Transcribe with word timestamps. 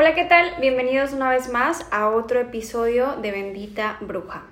Hola, 0.00 0.14
¿qué 0.14 0.24
tal? 0.24 0.54
Bienvenidos 0.62 1.12
una 1.12 1.28
vez 1.28 1.50
más 1.50 1.86
a 1.90 2.08
otro 2.08 2.40
episodio 2.40 3.16
de 3.16 3.32
Bendita 3.32 3.98
Bruja. 4.00 4.44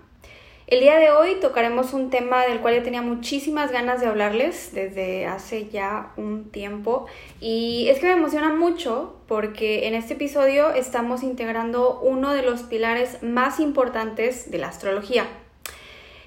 El 0.67 0.80
día 0.80 0.96
de 0.96 1.10
hoy 1.10 1.36
tocaremos 1.40 1.94
un 1.94 2.10
tema 2.10 2.44
del 2.44 2.60
cual 2.60 2.74
yo 2.74 2.82
tenía 2.82 3.01
muchísimas 3.01 3.72
ganas 3.72 4.03
de 4.03 4.08
hablarles 4.08 4.74
desde 4.74 5.26
hace 5.26 5.71
ya 5.71 6.12
un 6.19 6.50
tiempo 6.50 7.06
y 7.40 7.88
es 7.88 7.98
que 7.98 8.08
me 8.08 8.12
emociona 8.12 8.53
mucho 8.53 9.22
porque 9.26 9.88
en 9.88 9.95
este 9.95 10.12
episodio 10.12 10.69
estamos 10.74 11.22
integrando 11.22 11.99
uno 12.01 12.35
de 12.35 12.42
los 12.42 12.65
pilares 12.65 13.22
más 13.22 13.58
importantes 13.58 14.51
de 14.51 14.58
la 14.58 14.69
astrología 14.69 15.26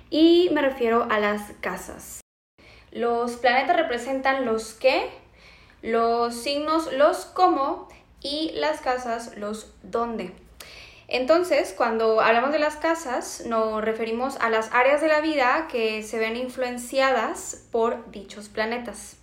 y 0.10 0.50
me 0.52 0.64
refiero 0.64 1.06
a 1.12 1.20
las 1.20 1.52
casas. 1.62 2.22
Los 2.92 3.34
planetas 3.34 3.78
representan 3.78 4.48
los 4.48 4.74
qué, 4.74 5.12
los 5.84 6.34
signos 6.34 6.92
los 6.92 7.26
cómo 7.28 7.88
y 8.22 8.52
las 8.56 8.82
casas 8.82 9.38
los 9.38 9.74
dónde. 9.84 10.34
Entonces, 11.08 11.74
cuando 11.76 12.22
hablamos 12.22 12.54
de 12.54 12.60
las 12.60 12.78
casas, 12.78 13.44
nos 13.46 13.84
referimos 13.84 14.38
a 14.40 14.50
las 14.50 14.72
áreas 14.72 15.02
de 15.02 15.10
la 15.10 15.20
vida 15.20 15.68
que 15.70 16.04
se 16.04 16.18
ven 16.20 16.38
influenciadas 16.38 17.66
por 17.72 18.10
dichos 18.12 18.48
planetas. 18.48 19.18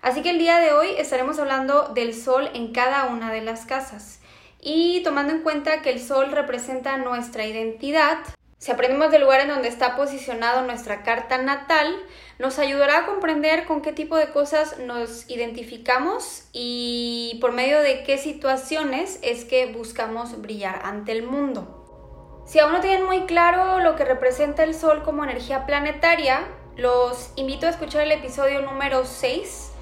Así 0.00 0.22
que 0.22 0.30
el 0.30 0.38
día 0.38 0.58
de 0.58 0.72
hoy 0.72 0.88
estaremos 0.98 1.38
hablando 1.38 1.90
del 1.94 2.12
Sol 2.12 2.50
en 2.54 2.72
cada 2.72 3.06
una 3.06 3.30
de 3.32 3.40
las 3.40 3.66
casas. 3.66 4.18
Y 4.60 5.00
tomando 5.04 5.32
en 5.32 5.42
cuenta 5.42 5.80
que 5.80 5.90
el 5.90 6.00
Sol 6.00 6.32
representa 6.32 6.96
nuestra 6.96 7.46
identidad, 7.46 8.18
si 8.62 8.70
aprendemos 8.70 9.10
del 9.10 9.22
lugar 9.22 9.40
en 9.40 9.48
donde 9.48 9.66
está 9.66 9.96
posicionado 9.96 10.64
nuestra 10.64 11.02
carta 11.02 11.36
natal, 11.36 11.96
nos 12.38 12.60
ayudará 12.60 12.98
a 12.98 13.06
comprender 13.06 13.64
con 13.64 13.82
qué 13.82 13.92
tipo 13.92 14.16
de 14.16 14.30
cosas 14.30 14.78
nos 14.78 15.28
identificamos 15.28 16.44
y 16.52 17.38
por 17.40 17.50
medio 17.50 17.80
de 17.80 18.04
qué 18.04 18.18
situaciones 18.18 19.18
es 19.22 19.44
que 19.44 19.66
buscamos 19.72 20.40
brillar 20.40 20.80
ante 20.84 21.10
el 21.10 21.24
mundo. 21.24 22.44
Si 22.46 22.60
aún 22.60 22.70
no 22.70 22.80
tienen 22.80 23.04
muy 23.04 23.22
claro 23.22 23.80
lo 23.80 23.96
que 23.96 24.04
representa 24.04 24.62
el 24.62 24.74
Sol 24.74 25.02
como 25.02 25.24
energía 25.24 25.66
planetaria, 25.66 26.46
los 26.76 27.32
invito 27.34 27.66
a 27.66 27.70
escuchar 27.70 28.02
el 28.02 28.12
episodio 28.12 28.62
número 28.62 29.04
6, 29.04 29.72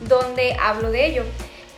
donde 0.00 0.58
hablo 0.60 0.90
de 0.90 1.06
ello. 1.06 1.24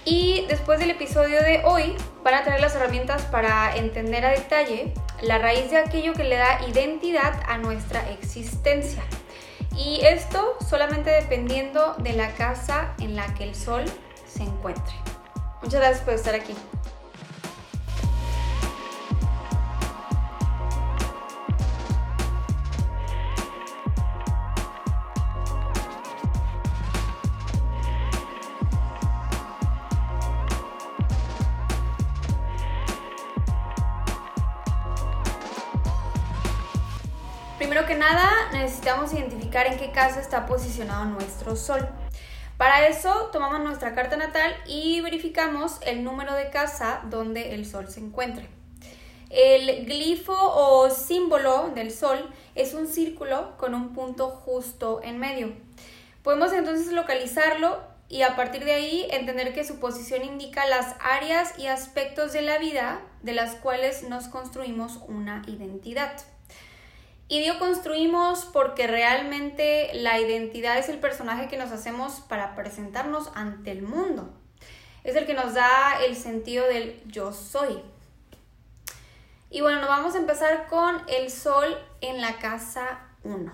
Y 0.05 0.45
después 0.49 0.81
del 0.81 0.91
episodio 0.91 1.41
de 1.41 1.63
hoy 1.65 1.95
van 2.25 2.35
a 2.35 2.43
tener 2.43 2.61
las 2.61 2.75
herramientas 2.75 3.23
para 3.27 3.77
entender 3.77 4.27
a 4.27 4.31
detalle 4.31 4.93
la 5.23 5.39
raíz 5.39 5.71
de 5.71 5.79
aquello 5.79 6.13
que 6.13 6.25
le 6.25 6.37
da 6.37 6.67
identidad 6.69 7.41
a 7.47 7.59
nuestra 7.59 8.09
existencia. 8.11 9.03
Y 9.77 10.01
esto 10.03 10.57
solamente 10.69 11.11
dependiendo 11.11 11.95
de 11.99 12.13
la 12.13 12.33
casa 12.33 12.95
en 13.01 13.17
la 13.17 13.33
que 13.35 13.45
el 13.45 13.55
sol 13.55 13.85
se 14.27 14.43
encuentre. 14.43 14.95
Muchas 15.63 15.81
gracias 15.81 16.01
por 16.03 16.15
estar 16.15 16.35
aquí. 16.35 16.55
Que 37.89 37.95
nada, 37.95 38.31
necesitamos 38.53 39.15
identificar 39.15 39.67
en 39.67 39.79
qué 39.79 39.91
casa 39.91 40.21
está 40.21 40.45
posicionado 40.45 41.07
nuestro 41.07 41.57
Sol. 41.57 41.89
Para 42.59 42.87
eso, 42.87 43.31
tomamos 43.33 43.61
nuestra 43.61 43.95
carta 43.95 44.19
natal 44.19 44.55
y 44.67 45.01
verificamos 45.01 45.79
el 45.87 46.05
número 46.05 46.35
de 46.35 46.51
casa 46.51 47.01
donde 47.09 47.55
el 47.55 47.65
Sol 47.65 47.89
se 47.89 48.01
encuentre. 48.01 48.51
El 49.31 49.87
glifo 49.87 50.35
o 50.35 50.91
símbolo 50.91 51.71
del 51.75 51.91
Sol 51.91 52.29
es 52.55 52.75
un 52.75 52.89
círculo 52.89 53.57
con 53.57 53.75
un 53.75 53.95
punto 53.95 54.29
justo 54.29 55.01
en 55.03 55.19
medio. 55.19 55.55
Podemos 56.23 56.53
entonces 56.53 56.93
localizarlo 56.93 57.79
y 58.11 58.21
a 58.21 58.37
partir 58.37 58.67
de 58.67 58.75
ahí 58.75 59.09
entender 59.13 59.55
que 59.55 59.65
su 59.65 59.81
posición 59.81 60.25
indica 60.25 60.67
las 60.67 60.95
áreas 61.01 61.59
y 61.59 61.69
aspectos 61.69 62.35
de 62.35 62.43
la 62.43 62.59
vida 62.59 63.01
de 63.23 63.33
las 63.33 63.55
cuales 63.55 64.03
nos 64.03 64.29
construimos 64.29 64.99
una 65.09 65.43
identidad. 65.47 66.13
Y 67.29 67.41
digo 67.41 67.59
construimos 67.59 68.47
porque 68.47 68.87
realmente 68.87 69.91
la 69.93 70.19
identidad 70.19 70.79
es 70.79 70.89
el 70.89 70.99
personaje 70.99 71.49
que 71.49 71.59
nos 71.59 71.71
hacemos 71.73 72.21
para 72.23 72.57
presentarnos 72.57 73.31
ante 73.35 73.71
el 73.71 73.83
mundo. 73.83 74.33
Es 75.05 75.15
el 75.15 75.27
que 75.27 75.35
nos 75.35 75.53
da 75.53 76.03
el 76.05 76.17
sentido 76.17 76.67
del 76.67 77.03
yo 77.07 77.35
soy. 77.35 77.83
Y 79.51 79.61
bueno, 79.61 79.81
nos 79.81 79.89
vamos 79.89 80.15
a 80.15 80.19
empezar 80.19 80.69
con 80.69 81.03
el 81.07 81.31
sol 81.31 81.79
en 82.01 82.23
la 82.23 82.39
casa 82.39 83.01
1. 83.25 83.53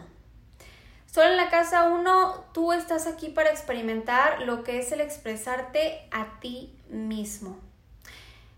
Sol 1.07 1.27
en 1.27 1.37
la 1.37 1.51
casa 1.51 1.85
1, 1.85 2.47
tú 2.53 2.73
estás 2.73 3.07
aquí 3.07 3.29
para 3.29 3.51
experimentar 3.51 4.43
lo 4.43 4.65
que 4.65 4.79
es 4.79 4.91
el 4.93 5.01
expresarte 5.01 6.09
a 6.11 6.41
ti 6.41 6.77
mismo. 6.89 7.59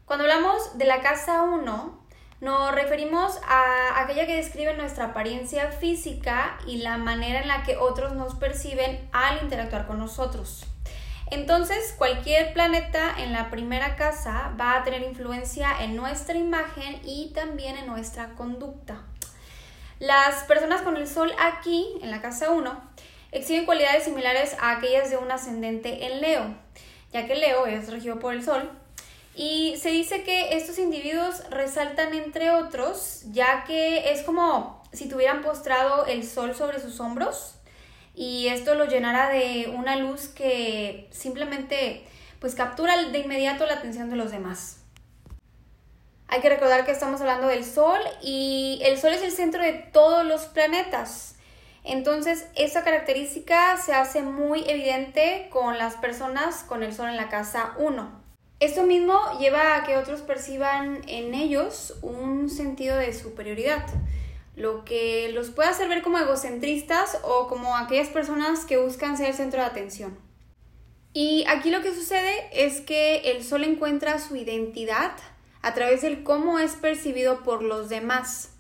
Cuando 0.07 0.25
hablamos 0.25 0.79
de 0.79 0.87
la 0.87 1.01
casa 1.01 1.43
1, 1.43 2.06
nos 2.41 2.73
referimos 2.73 3.39
a 3.49 4.03
aquella 4.03 4.27
que 4.27 4.37
describe 4.37 4.75
nuestra 4.75 5.07
apariencia 5.07 5.71
física 5.73 6.59
y 6.67 6.79
la 6.79 6.99
manera 6.99 7.41
en 7.41 7.49
la 7.49 7.63
que 7.63 7.77
otros 7.77 8.13
nos 8.13 8.35
perciben 8.35 9.09
al 9.13 9.43
interactuar 9.43 9.87
con 9.87 9.99
nosotros. 9.99 10.67
Entonces, 11.31 11.95
cualquier 11.97 12.53
planeta 12.53 13.13
en 13.19 13.33
la 13.33 13.51
primera 13.51 13.97
casa 13.97 14.53
va 14.61 14.77
a 14.77 14.85
tener 14.85 15.03
influencia 15.03 15.69
en 15.81 15.97
nuestra 15.97 16.37
imagen 16.37 17.01
y 17.05 17.33
también 17.35 17.77
en 17.77 17.87
nuestra 17.87 18.35
conducta. 18.35 19.03
Las 19.99 20.45
personas 20.45 20.83
con 20.83 20.97
el 20.97 21.09
Sol 21.09 21.33
aquí, 21.41 21.89
en 22.03 22.11
la 22.11 22.21
casa 22.21 22.51
1, 22.51 22.81
exhiben 23.33 23.65
cualidades 23.65 24.05
similares 24.05 24.57
a 24.61 24.73
aquellas 24.73 25.11
de 25.11 25.17
un 25.17 25.33
ascendente 25.33 26.07
en 26.07 26.21
Leo, 26.21 26.55
ya 27.13 27.27
que 27.27 27.35
Leo 27.35 27.67
es 27.67 27.91
regido 27.91 28.21
por 28.21 28.35
el 28.35 28.45
Sol 28.45 28.71
y 29.37 29.77
se 29.77 29.91
dice 29.91 30.23
que 30.23 30.57
estos 30.57 30.79
individuos 30.79 31.49
resaltan 31.51 32.15
entre 32.15 32.51
otros, 32.51 33.23
ya 33.33 33.65
que 33.65 34.11
es 34.11 34.23
como 34.23 34.83
si 34.93 35.09
tuvieran 35.09 35.43
postrado 35.43 36.07
el 36.07 36.27
sol 36.27 36.55
sobre 36.55 36.81
sus 36.81 36.99
hombros 37.01 37.57
y 38.15 38.49
esto 38.49 38.75
lo 38.75 38.87
llenara 38.87 39.29
de 39.29 39.71
una 39.77 39.97
luz 39.97 40.29
que 40.29 41.07
simplemente 41.13 42.07
pues 42.41 42.55
captura 42.55 42.97
de 42.97 43.19
inmediato 43.19 43.67
la 43.67 43.75
atención 43.75 44.09
de 44.09 44.17
los 44.17 44.31
demás. 44.31 44.79
Hay 46.29 46.41
que 46.41 46.49
recordar 46.49 46.87
que 46.87 46.93
estamos 46.93 47.21
hablando 47.21 47.47
del 47.47 47.65
Sol 47.65 48.01
y 48.21 48.81
el 48.83 48.99
Sol 48.99 49.13
es 49.13 49.23
el 49.23 49.31
centro 49.31 49.63
de 49.63 49.73
todos 49.75 50.25
los 50.25 50.47
planetas. 50.47 51.37
Entonces, 51.85 52.49
esa 52.57 52.83
característica 52.83 53.77
se 53.77 53.93
hace 53.93 54.23
muy 54.23 54.65
evidente 54.69 55.49
con 55.51 55.79
las 55.79 55.95
personas 55.95 56.65
con 56.65 56.83
el 56.83 56.93
Sol 56.93 57.09
en 57.11 57.17
la 57.17 57.29
casa 57.29 57.75
1. 57.79 58.26
Esto 58.59 58.85
mismo 58.85 59.21
lleva 59.39 59.77
a 59.77 59.85
que 59.85 59.99
otros 59.99 60.23
perciban 60.23 61.03
en 61.07 61.35
ellos 61.35 61.95
un 62.01 62.49
sentido 62.49 62.97
de 62.97 63.13
superioridad, 63.13 63.87
lo 64.55 64.85
que 64.85 65.31
los 65.35 65.51
puede 65.51 65.69
hacer 65.69 65.89
ver 65.91 66.03
como 66.03 66.19
egocentristas 66.19 67.19
o 67.23 67.49
como 67.49 67.77
aquellas 67.77 68.09
personas 68.09 68.65
que 68.65 68.79
buscan 68.79 69.19
ser 69.19 69.27
el 69.27 69.35
centro 69.35 69.61
de 69.61 69.67
atención. 69.67 70.19
Y 71.13 71.45
aquí 71.49 71.71
lo 71.71 71.83
que 71.83 71.95
sucede 71.95 72.49
es 72.53 72.81
que 72.81 73.33
el 73.33 73.45
sol 73.45 73.65
encuentra 73.65 74.19
su 74.19 74.37
identidad 74.37 75.13
a 75.61 75.75
través 75.75 76.01
del 76.01 76.23
cómo 76.23 76.59
es 76.59 76.77
percibido 76.77 77.43
por 77.43 77.63
los 77.63 77.91
demás. 77.91 78.53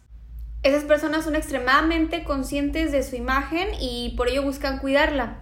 Esas 0.62 0.84
personas 0.84 1.24
son 1.24 1.36
extremadamente 1.36 2.24
conscientes 2.24 2.92
de 2.92 3.02
su 3.02 3.16
imagen 3.16 3.68
y 3.80 4.14
por 4.16 4.28
ello 4.28 4.42
buscan 4.42 4.78
cuidarla. 4.78 5.40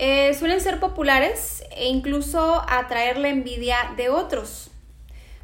Eh, 0.00 0.32
suelen 0.34 0.60
ser 0.60 0.78
populares 0.78 1.64
e 1.72 1.88
incluso 1.88 2.64
atraer 2.68 3.18
la 3.18 3.30
envidia 3.30 3.94
de 3.96 4.10
otros. 4.10 4.70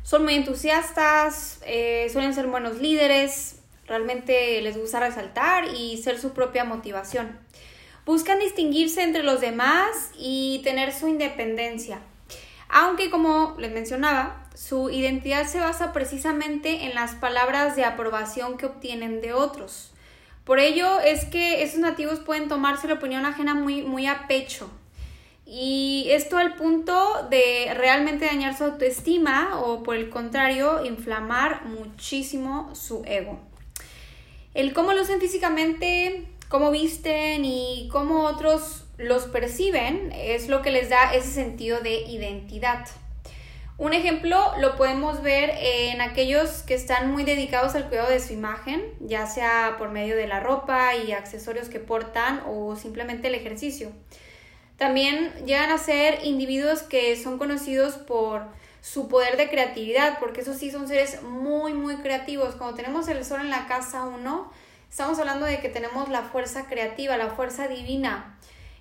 Son 0.05 0.23
muy 0.23 0.35
entusiastas, 0.35 1.59
eh, 1.67 2.09
suelen 2.13 2.35
ser 2.35 2.47
buenos 2.47 2.79
líderes, 2.79 3.57
realmente 3.89 4.63
les 4.63 4.77
gusta 4.79 5.01
resaltar 5.01 5.75
y 5.75 6.01
ser 6.01 6.21
su 6.21 6.35
propia 6.35 6.63
motivación. 6.63 7.37
Buscan 8.07 8.39
distinguirse 8.39 9.03
entre 9.03 9.25
los 9.25 9.41
demás 9.41 10.13
y 10.17 10.61
tener 10.63 10.93
su 10.93 11.09
independencia. 11.09 11.99
Aunque 12.69 13.11
como 13.11 13.57
les 13.59 13.73
mencionaba, 13.73 14.47
su 14.55 14.89
identidad 14.89 15.49
se 15.49 15.59
basa 15.59 15.93
precisamente 15.93 16.85
en 16.85 16.95
las 16.95 17.17
palabras 17.17 17.75
de 17.75 17.85
aprobación 17.85 18.57
que 18.57 18.67
obtienen 18.67 19.21
de 19.21 19.33
otros. 19.33 19.94
Por 20.45 20.59
ello 20.59 21.01
es 21.01 21.25
que 21.25 21.63
esos 21.63 21.81
nativos 21.81 22.21
pueden 22.21 22.49
tomarse 22.49 22.87
la 22.87 22.95
opinión 22.95 23.25
ajena 23.25 23.55
muy, 23.55 23.83
muy 23.83 24.07
a 24.07 24.27
pecho. 24.29 24.71
Y 25.47 26.07
esto 26.11 26.39
al 26.39 26.55
punto 26.55 27.27
de 27.31 27.73
realmente 27.75 28.27
dañar 28.27 28.57
su 28.57 28.65
autoestima 28.65 29.61
o 29.61 29.83
por 29.83 29.97
el 29.97 30.11
contrario, 30.11 30.85
inflamar 30.85 31.67
muchísimo 31.67 32.75
su 32.75 33.03
ego. 33.07 33.41
El 34.55 34.73
cómo 34.73 34.93
lucen 34.93 35.21
físicamente, 35.21 36.27
cómo 36.49 36.71
visten 36.71 37.45
y 37.45 37.89
cómo 37.91 38.25
otros 38.25 38.85
los 38.97 39.25
perciben 39.25 40.13
es 40.13 40.49
lo 40.49 40.63
que 40.63 40.71
les 40.71 40.89
da 40.89 41.15
ese 41.15 41.31
sentido 41.31 41.81
de 41.81 42.03
identidad. 42.03 42.87
Un 43.77 43.93
ejemplo 43.93 44.53
lo 44.61 44.77
podemos 44.77 45.21
ver 45.21 45.51
en 45.59 46.01
aquellos 46.01 46.63
que 46.63 46.75
están 46.75 47.11
muy 47.11 47.25
dedicados 47.25 47.75
al 47.75 47.89
cuidado 47.89 48.09
de 48.09 48.21
su 48.21 48.33
imagen, 48.33 48.81
ya 49.01 49.27
sea 49.27 49.75
por 49.79 49.91
medio 49.91 50.15
de 50.15 50.29
la 50.29 50.39
ropa 50.39 50.95
y 50.95 51.11
accesorios 51.11 51.69
que 51.69 51.81
portan 51.81 52.41
o 52.47 52.77
simplemente 52.77 53.27
el 53.27 53.35
ejercicio. 53.35 53.91
También 54.77 55.33
llegan 55.45 55.71
a 55.71 55.79
ser 55.79 56.25
individuos 56.25 56.83
que 56.83 57.17
son 57.17 57.37
conocidos 57.37 57.95
por 57.95 58.47
su 58.81 59.09
poder 59.09 59.37
de 59.37 59.49
creatividad, 59.49 60.21
porque 60.21 60.43
esos 60.43 60.57
sí 60.57 60.71
son 60.71 60.87
seres 60.87 61.23
muy, 61.23 61.75
muy 61.75 61.97
creativos. 61.97 62.55
Cuando 62.55 62.77
tenemos 62.77 63.09
el 63.09 63.25
sol 63.25 63.41
en 63.41 63.51
la 63.51 63.67
casa 63.67 64.05
1, 64.05 64.53
estamos 64.89 65.19
hablando 65.19 65.47
de 65.47 65.59
que 65.59 65.69
tenemos 65.69 66.09
la 66.11 66.23
fuerza 66.23 66.67
creativa, 66.67 67.17
la 67.17 67.31
fuerza 67.31 67.67
divina 67.67 68.34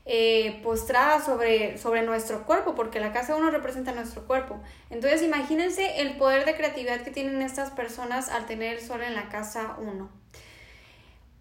eh, 0.05 0.59
postrada 0.63 1.21
sobre, 1.21 1.77
sobre 1.77 2.01
nuestro 2.01 2.45
cuerpo, 2.45 2.75
porque 2.75 2.99
la 2.99 3.13
casa 3.13 3.35
1 3.35 3.51
representa 3.51 3.93
nuestro 3.93 4.27
cuerpo. 4.27 4.59
Entonces 4.89 5.21
imagínense 5.23 6.01
el 6.01 6.17
poder 6.17 6.45
de 6.45 6.55
creatividad 6.55 7.01
que 7.01 7.11
tienen 7.11 7.41
estas 7.41 7.71
personas 7.71 8.29
al 8.29 8.45
tener 8.45 8.77
el 8.77 8.81
sol 8.81 9.01
en 9.01 9.15
la 9.15 9.29
casa 9.29 9.75
1. 9.79 10.09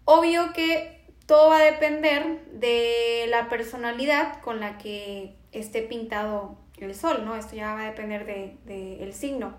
Obvio 0.05 0.53
que 0.53 1.01
todo 1.25 1.49
va 1.49 1.57
a 1.57 1.63
depender 1.63 2.45
de 2.51 3.25
la 3.29 3.49
personalidad 3.49 4.41
con 4.41 4.59
la 4.59 4.77
que 4.77 5.35
esté 5.51 5.81
pintado 5.81 6.57
el 6.83 6.95
sol, 6.95 7.25
¿no? 7.25 7.35
Esto 7.35 7.55
ya 7.55 7.73
va 7.73 7.81
a 7.81 7.85
depender 7.85 8.25
del 8.25 8.57
de, 8.65 9.03
el 9.03 9.13
signo. 9.13 9.53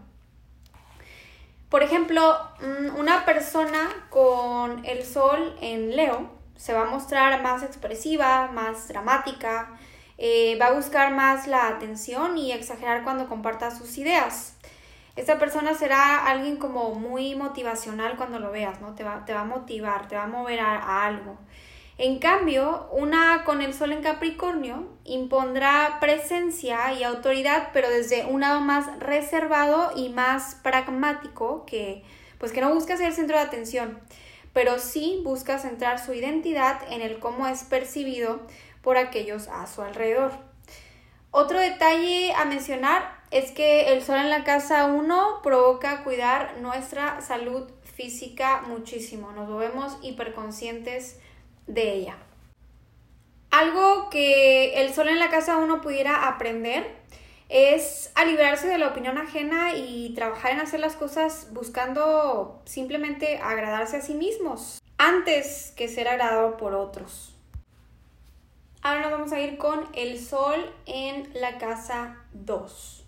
Por 1.69 1.83
ejemplo, 1.83 2.39
mm, 2.61 2.97
una 2.97 3.25
persona 3.25 4.07
con 4.11 4.85
el 4.85 5.05
sol 5.05 5.57
en 5.61 5.97
Leo 5.97 6.31
se 6.57 6.73
va 6.73 6.83
a 6.83 6.91
mostrar 6.91 7.43
más 7.43 7.63
expresiva, 7.63 8.51
más 8.53 8.89
dramática, 8.89 9.71
eh, 10.19 10.57
va 10.61 10.67
a 10.67 10.73
buscar 10.73 11.13
más 11.13 11.47
la 11.47 11.69
atención 11.69 12.39
y 12.39 12.53
exagerar 12.53 13.03
cuando 13.03 13.29
comparta 13.29 13.71
sus 13.71 13.99
ideas. 13.99 14.57
Esta 15.17 15.39
persona 15.39 15.75
será 15.75 16.27
alguien 16.27 16.57
como 16.57 16.95
muy 16.95 17.35
motivacional 17.37 18.17
cuando 18.17 18.41
lo 18.41 18.51
veas, 18.51 18.81
¿no? 18.81 18.95
Te 18.95 19.05
va, 19.05 19.25
te 19.25 19.33
va 19.33 19.43
a 19.43 19.45
motivar, 19.45 20.09
te 20.09 20.17
va 20.17 20.25
a 20.25 20.29
mover 20.29 20.61
a, 20.61 21.07
algo. 21.07 21.39
En 21.99 22.19
cambio, 22.19 22.89
una 22.91 23.45
con 23.45 23.63
el 23.63 23.73
sol 23.73 23.93
en 23.93 24.03
Capricornio 24.03 24.89
impondrá 25.05 25.99
presencia 26.01 26.93
y 26.93 27.05
autoridad, 27.05 27.69
pero 27.73 27.89
desde 27.89 28.27
un 28.27 28.41
lado 28.41 28.61
más 28.61 28.99
reservado 28.99 29.93
y 29.95 30.09
más 30.09 30.57
pragmático, 30.57 31.65
que 31.67 32.03
pues 32.39 32.51
que 32.51 32.61
no 32.61 32.75
busca 32.75 32.97
ser 32.97 33.07
el 33.07 33.15
centro 33.15 33.37
de 33.37 33.45
atención, 33.45 34.01
pero 34.55 34.79
sí 34.79 35.21
busca 35.23 35.59
centrar 35.59 35.99
su 35.99 36.15
identidad 36.15 36.81
en 36.91 37.03
el 37.03 37.19
cómo 37.19 37.47
es 37.47 37.65
percibido 37.65 38.41
por 38.81 38.97
aquellos 38.97 39.49
a 39.49 39.67
su 39.67 39.83
alrededor. 39.83 40.33
Otro 41.31 41.61
detalle 41.61 42.33
a 42.33 42.45
mencionar 42.45 43.19
es 43.33 43.51
que 43.51 43.93
el 43.93 44.03
sol 44.03 44.19
en 44.19 44.31
la 44.31 44.45
casa 44.45 44.87
1 44.87 45.41
provoca 45.43 46.05
cuidar 46.05 46.59
nuestra 46.61 47.21
salud 47.21 47.69
física 47.83 48.63
muchísimo. 48.69 49.33
Nos 49.33 49.49
volvemos 49.49 49.99
hiperconscientes 50.03 51.19
de 51.67 51.93
ella. 51.93 52.17
Algo 53.51 54.11
que 54.11 54.81
el 54.81 54.95
sol 54.95 55.09
en 55.09 55.19
la 55.19 55.31
casa 55.31 55.57
1 55.57 55.81
pudiera 55.81 56.29
aprender 56.29 57.04
es 57.55 58.11
a 58.17 58.25
librarse 58.25 58.67
de 58.67 58.79
la 58.79 58.89
opinión 58.89 59.17
ajena 59.17 59.77
y 59.77 60.13
trabajar 60.17 60.51
en 60.51 60.61
hacer 60.61 60.81
las 60.81 60.97
cosas 60.97 61.47
buscando 61.53 62.61
simplemente 62.65 63.39
agradarse 63.39 63.99
a 63.99 64.01
sí 64.01 64.15
mismos 64.15 64.83
antes 64.99 65.73
que 65.77 65.87
ser 65.87 66.09
agradado 66.09 66.57
por 66.57 66.75
otros. 66.75 67.37
Ahora 68.83 69.03
nos 69.03 69.13
vamos 69.13 69.33
a 69.33 69.39
ir 69.39 69.57
con 69.57 69.87
el 69.95 70.19
sol 70.19 70.69
en 70.87 71.31
la 71.33 71.59
casa 71.59 72.25
2. 72.33 73.07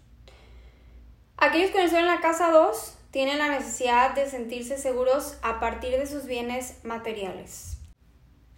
Aquellos 1.39 1.73
con 1.73 1.81
el 1.81 1.91
sol 1.91 1.99
en 1.99 2.07
la 2.07 2.21
casa 2.21 2.53
2 2.53 2.99
tienen 3.11 3.39
la 3.39 3.49
necesidad 3.49 4.15
de 4.15 4.31
sentirse 4.31 4.79
seguros 4.79 5.39
a 5.43 5.59
partir 5.59 5.91
de 5.91 6.07
sus 6.07 6.25
bienes 6.27 6.85
materiales. 6.85 7.76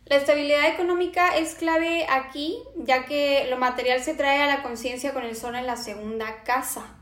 La 0.08 0.16
estabilidad 0.16 0.72
económica 0.72 1.36
es 1.36 1.54
clave 1.54 2.06
aquí, 2.08 2.62
ya 2.76 3.04
que 3.04 3.46
lo 3.50 3.58
material 3.58 4.00
se 4.00 4.14
trae 4.14 4.40
a 4.40 4.46
la 4.46 4.62
conciencia 4.62 5.12
con 5.12 5.22
el 5.22 5.36
sol 5.36 5.54
en 5.54 5.66
la 5.66 5.76
segunda 5.76 6.44
casa. 6.44 6.96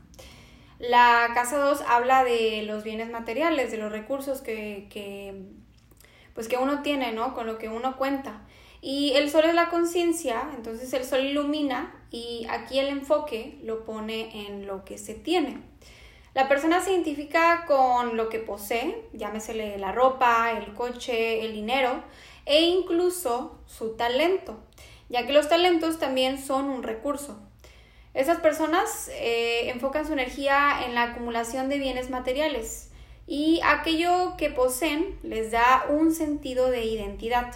La 0.77 1.29
casa 1.33 1.57
2 1.57 1.83
habla 1.87 2.25
de 2.25 2.63
los 2.63 2.83
bienes 2.83 3.09
materiales, 3.09 3.71
de 3.71 3.77
los 3.77 3.93
recursos 3.93 4.41
que, 4.41 4.89
pues 6.33 6.49
que 6.49 6.57
uno 6.57 6.81
tiene, 6.81 7.13
¿no? 7.13 7.33
Con 7.33 7.47
lo 7.47 7.57
que 7.57 7.69
uno 7.69 7.95
cuenta. 7.95 8.41
Y 8.81 9.13
el 9.13 9.29
sol 9.29 9.45
es 9.45 9.55
la 9.55 9.69
conciencia, 9.69 10.41
entonces 10.57 10.91
el 10.91 11.05
sol 11.05 11.21
ilumina 11.21 11.95
y 12.11 12.45
aquí 12.49 12.77
el 12.77 12.89
enfoque 12.89 13.57
lo 13.63 13.85
pone 13.85 14.47
en 14.47 14.67
lo 14.67 14.83
que 14.83 14.97
se 14.97 15.13
tiene. 15.13 15.61
La 16.33 16.49
persona 16.49 16.81
se 16.81 16.91
identifica 16.91 17.63
con 17.67 18.17
lo 18.17 18.27
que 18.27 18.39
posee, 18.39 19.07
llámesele 19.13 19.77
la 19.77 19.93
ropa, 19.93 20.51
el 20.51 20.73
coche, 20.73 21.45
el 21.45 21.53
dinero 21.53 22.03
e 22.47 22.61
incluso 22.61 23.59
su 23.67 23.95
talento, 23.95 24.57
ya 25.09 25.27
que 25.27 25.33
los 25.33 25.49
talentos 25.49 25.99
también 25.99 26.41
son 26.41 26.69
un 26.69 26.81
recurso. 26.81 27.39
Esas 28.13 28.39
personas 28.39 29.11
eh, 29.13 29.69
enfocan 29.69 30.07
su 30.07 30.13
energía 30.13 30.85
en 30.85 30.95
la 30.95 31.03
acumulación 31.03 31.69
de 31.69 31.77
bienes 31.77 32.09
materiales 32.09 32.89
y 33.27 33.59
aquello 33.63 34.35
que 34.37 34.49
poseen 34.49 35.19
les 35.21 35.51
da 35.51 35.85
un 35.89 36.13
sentido 36.13 36.71
de 36.71 36.85
identidad. 36.85 37.53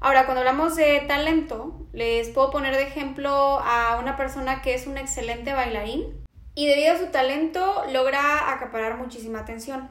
Ahora, 0.00 0.24
cuando 0.24 0.40
hablamos 0.40 0.76
de 0.76 1.00
talento, 1.06 1.86
les 1.92 2.28
puedo 2.30 2.50
poner 2.50 2.74
de 2.74 2.82
ejemplo 2.82 3.30
a 3.30 3.98
una 4.00 4.16
persona 4.16 4.60
que 4.60 4.74
es 4.74 4.86
un 4.86 4.98
excelente 4.98 5.52
bailarín 5.52 6.26
y 6.54 6.66
debido 6.66 6.94
a 6.94 6.98
su 6.98 7.06
talento 7.06 7.84
logra 7.92 8.52
acaparar 8.52 8.96
muchísima 8.98 9.40
atención, 9.40 9.88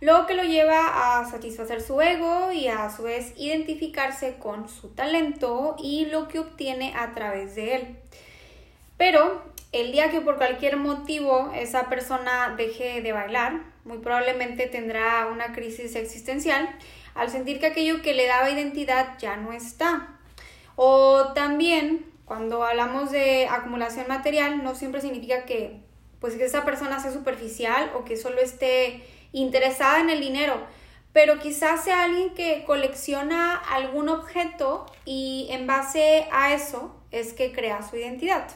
lo 0.00 0.26
que 0.26 0.34
lo 0.34 0.44
lleva 0.44 1.20
a 1.20 1.30
satisfacer 1.30 1.82
su 1.82 2.00
ego 2.00 2.52
y 2.52 2.68
a 2.68 2.90
su 2.90 3.02
vez 3.02 3.34
identificarse 3.36 4.36
con 4.38 4.68
su 4.68 4.88
talento 4.88 5.76
y 5.78 6.06
lo 6.06 6.28
que 6.28 6.38
obtiene 6.38 6.94
a 6.96 7.12
través 7.12 7.54
de 7.54 7.74
él. 7.74 7.96
Pero 8.96 9.42
el 9.72 9.92
día 9.92 10.10
que 10.10 10.20
por 10.20 10.36
cualquier 10.36 10.76
motivo 10.76 11.52
esa 11.54 11.88
persona 11.88 12.54
deje 12.56 13.02
de 13.02 13.12
bailar, 13.12 13.60
muy 13.84 13.98
probablemente 13.98 14.66
tendrá 14.66 15.26
una 15.26 15.52
crisis 15.52 15.94
existencial 15.96 16.68
al 17.14 17.30
sentir 17.30 17.60
que 17.60 17.66
aquello 17.66 18.02
que 18.02 18.14
le 18.14 18.26
daba 18.26 18.50
identidad 18.50 19.18
ya 19.18 19.36
no 19.36 19.52
está. 19.52 20.18
O 20.76 21.32
también, 21.34 22.06
cuando 22.24 22.62
hablamos 22.64 23.10
de 23.10 23.46
acumulación 23.48 24.06
material, 24.08 24.64
no 24.64 24.74
siempre 24.74 25.00
significa 25.00 25.44
que 25.44 25.80
pues 26.20 26.34
que 26.34 26.44
esa 26.44 26.64
persona 26.64 27.00
sea 27.00 27.12
superficial 27.12 27.90
o 27.94 28.04
que 28.04 28.16
solo 28.16 28.40
esté 28.40 29.02
interesada 29.32 30.00
en 30.00 30.10
el 30.10 30.20
dinero, 30.20 30.60
pero 31.12 31.38
quizás 31.38 31.84
sea 31.84 32.04
alguien 32.04 32.34
que 32.34 32.64
colecciona 32.64 33.54
algún 33.56 34.08
objeto 34.08 34.86
y 35.04 35.48
en 35.50 35.66
base 35.66 36.28
a 36.32 36.54
eso 36.54 36.94
es 37.10 37.32
que 37.32 37.52
crea 37.52 37.82
su 37.88 37.96
identidad. 37.96 38.46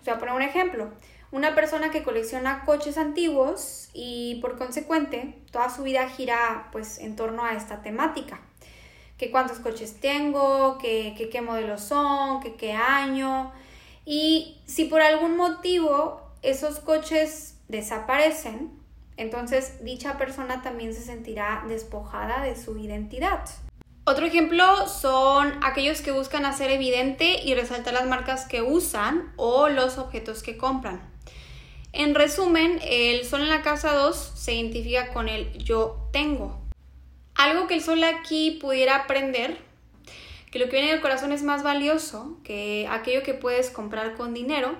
O 0.00 0.04
sea, 0.04 0.18
poner 0.18 0.34
un 0.34 0.42
ejemplo 0.42 0.90
una 1.30 1.54
persona 1.54 1.90
que 1.90 2.02
colecciona 2.02 2.64
coches 2.64 2.96
antiguos 2.96 3.90
y 3.92 4.36
por 4.40 4.56
consecuente 4.56 5.34
toda 5.50 5.68
su 5.68 5.82
vida 5.82 6.08
gira 6.08 6.68
pues 6.72 6.98
en 6.98 7.16
torno 7.16 7.44
a 7.44 7.54
esta 7.54 7.82
temática. 7.82 8.40
Que 9.18 9.30
cuántos 9.30 9.58
coches 9.58 10.00
tengo, 10.00 10.78
que, 10.78 11.28
qué 11.30 11.40
modelos 11.40 11.82
son, 11.82 12.40
que 12.40 12.54
qué 12.54 12.72
año. 12.72 13.52
Y 14.04 14.58
si 14.66 14.84
por 14.84 15.02
algún 15.02 15.36
motivo 15.36 16.22
esos 16.40 16.78
coches 16.78 17.56
desaparecen, 17.68 18.70
entonces 19.18 19.84
dicha 19.84 20.16
persona 20.16 20.62
también 20.62 20.94
se 20.94 21.02
sentirá 21.02 21.64
despojada 21.68 22.42
de 22.42 22.56
su 22.56 22.78
identidad. 22.78 23.44
Otro 24.04 24.24
ejemplo 24.24 24.88
son 24.88 25.52
aquellos 25.62 26.00
que 26.00 26.12
buscan 26.12 26.46
hacer 26.46 26.70
evidente 26.70 27.42
y 27.44 27.54
resaltar 27.54 27.92
las 27.92 28.06
marcas 28.06 28.46
que 28.46 28.62
usan 28.62 29.32
o 29.36 29.68
los 29.68 29.98
objetos 29.98 30.42
que 30.42 30.56
compran. 30.56 31.02
En 31.92 32.14
resumen, 32.14 32.78
el 32.82 33.24
sol 33.26 33.42
en 33.42 33.48
la 33.48 33.62
casa 33.62 33.92
2 33.92 34.16
se 34.34 34.54
identifica 34.54 35.12
con 35.12 35.28
el 35.28 35.52
yo 35.58 36.08
tengo. 36.12 36.58
Algo 37.34 37.66
que 37.66 37.74
el 37.74 37.82
sol 37.82 38.02
aquí 38.04 38.52
pudiera 38.60 38.96
aprender, 38.96 39.58
que 40.50 40.58
lo 40.58 40.66
que 40.66 40.76
viene 40.76 40.92
del 40.92 41.00
corazón 41.00 41.32
es 41.32 41.42
más 41.42 41.62
valioso 41.62 42.38
que 42.44 42.86
aquello 42.88 43.22
que 43.22 43.34
puedes 43.34 43.70
comprar 43.70 44.14
con 44.14 44.32
dinero 44.32 44.76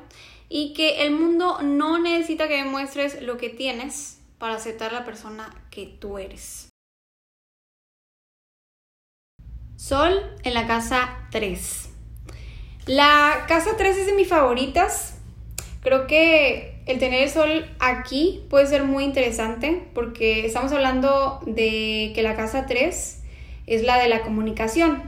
y 0.49 0.73
que 0.75 1.05
el 1.05 1.11
mundo 1.11 1.59
no 1.63 1.99
necesita 1.99 2.49
que 2.49 2.63
demuestres 2.63 3.21
lo 3.21 3.37
que 3.37 3.51
tienes 3.51 4.18
para 4.39 4.55
aceptar 4.55 4.93
la 4.93 5.05
persona 5.05 5.51
que 5.71 5.87
tú 5.87 6.19
eres. 6.19 6.69
Sol 9.77 10.37
en 10.43 10.55
la 10.55 10.67
casa 10.67 11.29
3. 11.31 11.91
La 12.87 13.45
casa 13.47 13.77
3 13.77 13.97
es 13.99 14.07
de 14.07 14.13
mis 14.13 14.29
favoritas. 14.29 15.19
Creo 15.83 16.07
que 16.07 16.83
el 16.87 16.99
tener 16.99 17.23
el 17.23 17.31
sol 17.31 17.71
aquí 17.79 18.45
puede 18.51 18.67
ser 18.67 18.85
muy 18.85 19.05
interesante 19.05 19.89
porque 19.95 20.47
estamos 20.47 20.73
hablando 20.73 21.41
de 21.47 22.13
que 22.15 22.23
la 22.23 22.35
casa 22.35 22.67
3 22.67 23.23
es 23.67 23.83
la 23.85 23.99
de 23.99 24.09
la 24.09 24.23
comunicación. 24.23 25.03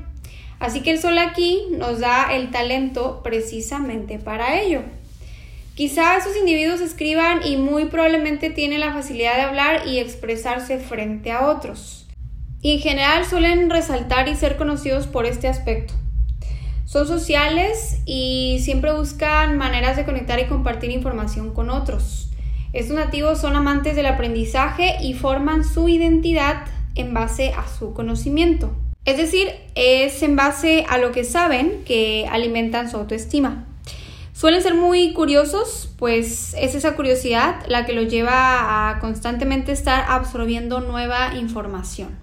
Así 0.60 0.82
que 0.82 0.90
el 0.90 1.00
sol 1.00 1.16
aquí 1.18 1.66
nos 1.70 2.00
da 2.00 2.34
el 2.34 2.50
talento 2.50 3.22
precisamente 3.22 4.18
para 4.18 4.60
ello. 4.60 4.82
Quizá 5.74 6.16
esos 6.16 6.36
individuos 6.36 6.80
escriban 6.80 7.46
y 7.46 7.56
muy 7.56 7.86
probablemente 7.86 8.50
tienen 8.50 8.80
la 8.80 8.92
facilidad 8.92 9.36
de 9.36 9.42
hablar 9.42 9.86
y 9.86 9.98
expresarse 9.98 10.78
frente 10.78 11.32
a 11.32 11.48
otros. 11.48 12.06
En 12.62 12.78
general 12.80 13.24
suelen 13.24 13.70
resaltar 13.70 14.28
y 14.28 14.36
ser 14.36 14.56
conocidos 14.56 15.06
por 15.06 15.24
este 15.24 15.48
aspecto. 15.48 15.94
Son 16.84 17.06
sociales 17.06 18.00
y 18.04 18.58
siempre 18.62 18.92
buscan 18.92 19.56
maneras 19.56 19.96
de 19.96 20.04
conectar 20.04 20.40
y 20.40 20.46
compartir 20.46 20.90
información 20.90 21.54
con 21.54 21.70
otros. 21.70 22.30
Estos 22.72 22.96
nativos 22.96 23.40
son 23.40 23.56
amantes 23.56 23.96
del 23.96 24.06
aprendizaje 24.06 24.96
y 25.00 25.14
forman 25.14 25.64
su 25.64 25.88
identidad 25.88 26.66
en 26.96 27.14
base 27.14 27.52
a 27.56 27.66
su 27.66 27.94
conocimiento. 27.94 28.72
Es 29.04 29.16
decir, 29.16 29.48
es 29.74 30.22
en 30.22 30.36
base 30.36 30.84
a 30.88 30.98
lo 30.98 31.12
que 31.12 31.24
saben 31.24 31.82
que 31.86 32.26
alimentan 32.30 32.90
su 32.90 32.98
autoestima. 32.98 33.69
Suelen 34.40 34.62
ser 34.62 34.72
muy 34.72 35.12
curiosos, 35.12 35.90
pues 35.98 36.54
es 36.56 36.74
esa 36.74 36.96
curiosidad 36.96 37.56
la 37.68 37.84
que 37.84 37.92
los 37.92 38.08
lleva 38.08 38.88
a 38.88 38.98
constantemente 38.98 39.70
estar 39.70 40.06
absorbiendo 40.08 40.80
nueva 40.80 41.34
información. 41.34 42.18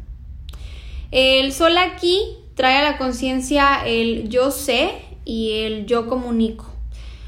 El 1.11 1.53
sol 1.53 1.77
aquí 1.77 2.19
trae 2.55 2.77
a 2.77 2.81
la 2.81 2.97
conciencia 2.97 3.85
el 3.85 4.29
yo 4.29 4.49
sé 4.49 4.93
y 5.25 5.59
el 5.59 5.85
yo 5.85 6.07
comunico. 6.07 6.65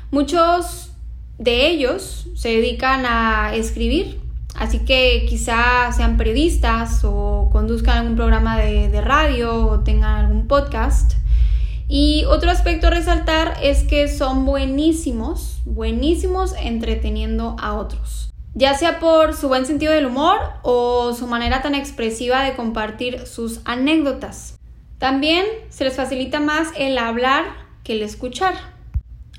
Muchos 0.10 0.89
de 1.38 1.67
ellos 1.67 2.25
se 2.34 2.50
dedican 2.50 3.05
a 3.05 3.53
escribir, 3.53 4.19
así 4.55 4.79
que 4.86 5.27
quizá 5.29 5.91
sean 5.91 6.17
periodistas 6.17 7.01
o 7.03 7.50
conduzcan 7.51 8.00
algún 8.00 8.15
programa 8.15 8.58
de, 8.58 8.89
de 8.89 9.01
radio 9.01 9.67
o 9.67 9.81
tengan 9.81 10.25
algún 10.25 10.48
podcast. 10.48 11.18
Y 11.91 12.24
otro 12.25 12.51
aspecto 12.51 12.86
a 12.86 12.91
resaltar 12.91 13.58
es 13.63 13.81
que 13.84 14.08
son 14.08 14.46
buenísimos, 14.46 15.58
buenísimos 15.65 16.53
entreteniendo 16.53 17.55
a 17.60 17.74
otros. 17.74 18.29
Ya 18.53 18.75
sea 18.75 19.00
por 19.00 19.36
su 19.36 19.48
buen 19.48 19.65
sentido 19.65 19.91
del 19.91 20.05
humor 20.05 20.38
o 20.62 21.15
su 21.15 21.25
manera 21.25 21.63
tan 21.63 21.74
expresiva 21.74 22.43
de 22.43 22.55
compartir 22.55 23.25
sus 23.25 23.62
anécdotas. 23.65 24.60
También 25.00 25.46
se 25.69 25.84
les 25.84 25.96
facilita 25.96 26.39
más 26.39 26.67
el 26.77 26.96
hablar 27.00 27.46
que 27.84 27.93
el 27.93 28.03
escuchar. 28.03 28.53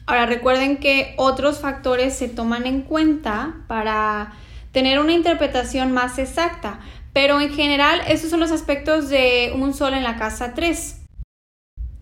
Ahora 0.07 0.26
recuerden 0.26 0.78
que 0.78 1.14
otros 1.19 1.61
factores 1.61 2.16
se 2.16 2.28
toman 2.28 2.66
en 2.66 2.83
cuenta 2.83 3.59
para 3.69 4.33
tener 4.73 4.99
una 4.99 5.12
interpretación 5.12 5.92
más 5.92 6.19
exacta, 6.19 6.80
pero 7.12 7.40
en 7.40 7.54
general 7.54 8.00
esos 8.09 8.28
son 8.28 8.40
los 8.40 8.50
aspectos 8.50 9.09
de 9.09 9.52
un 9.54 9.73
sol 9.73 9.95
en 9.95 10.02
la 10.02 10.16
casa 10.16 10.52
3. 10.54 11.00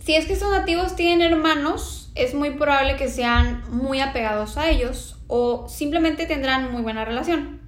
Si 0.08 0.14
es 0.14 0.24
que 0.24 0.32
estos 0.32 0.50
nativos 0.50 0.96
tienen 0.96 1.20
hermanos, 1.20 2.10
es 2.14 2.32
muy 2.32 2.52
probable 2.52 2.96
que 2.96 3.08
sean 3.08 3.62
muy 3.68 4.00
apegados 4.00 4.56
a 4.56 4.70
ellos 4.70 5.18
o 5.26 5.68
simplemente 5.68 6.24
tendrán 6.24 6.72
muy 6.72 6.80
buena 6.80 7.04
relación. 7.04 7.60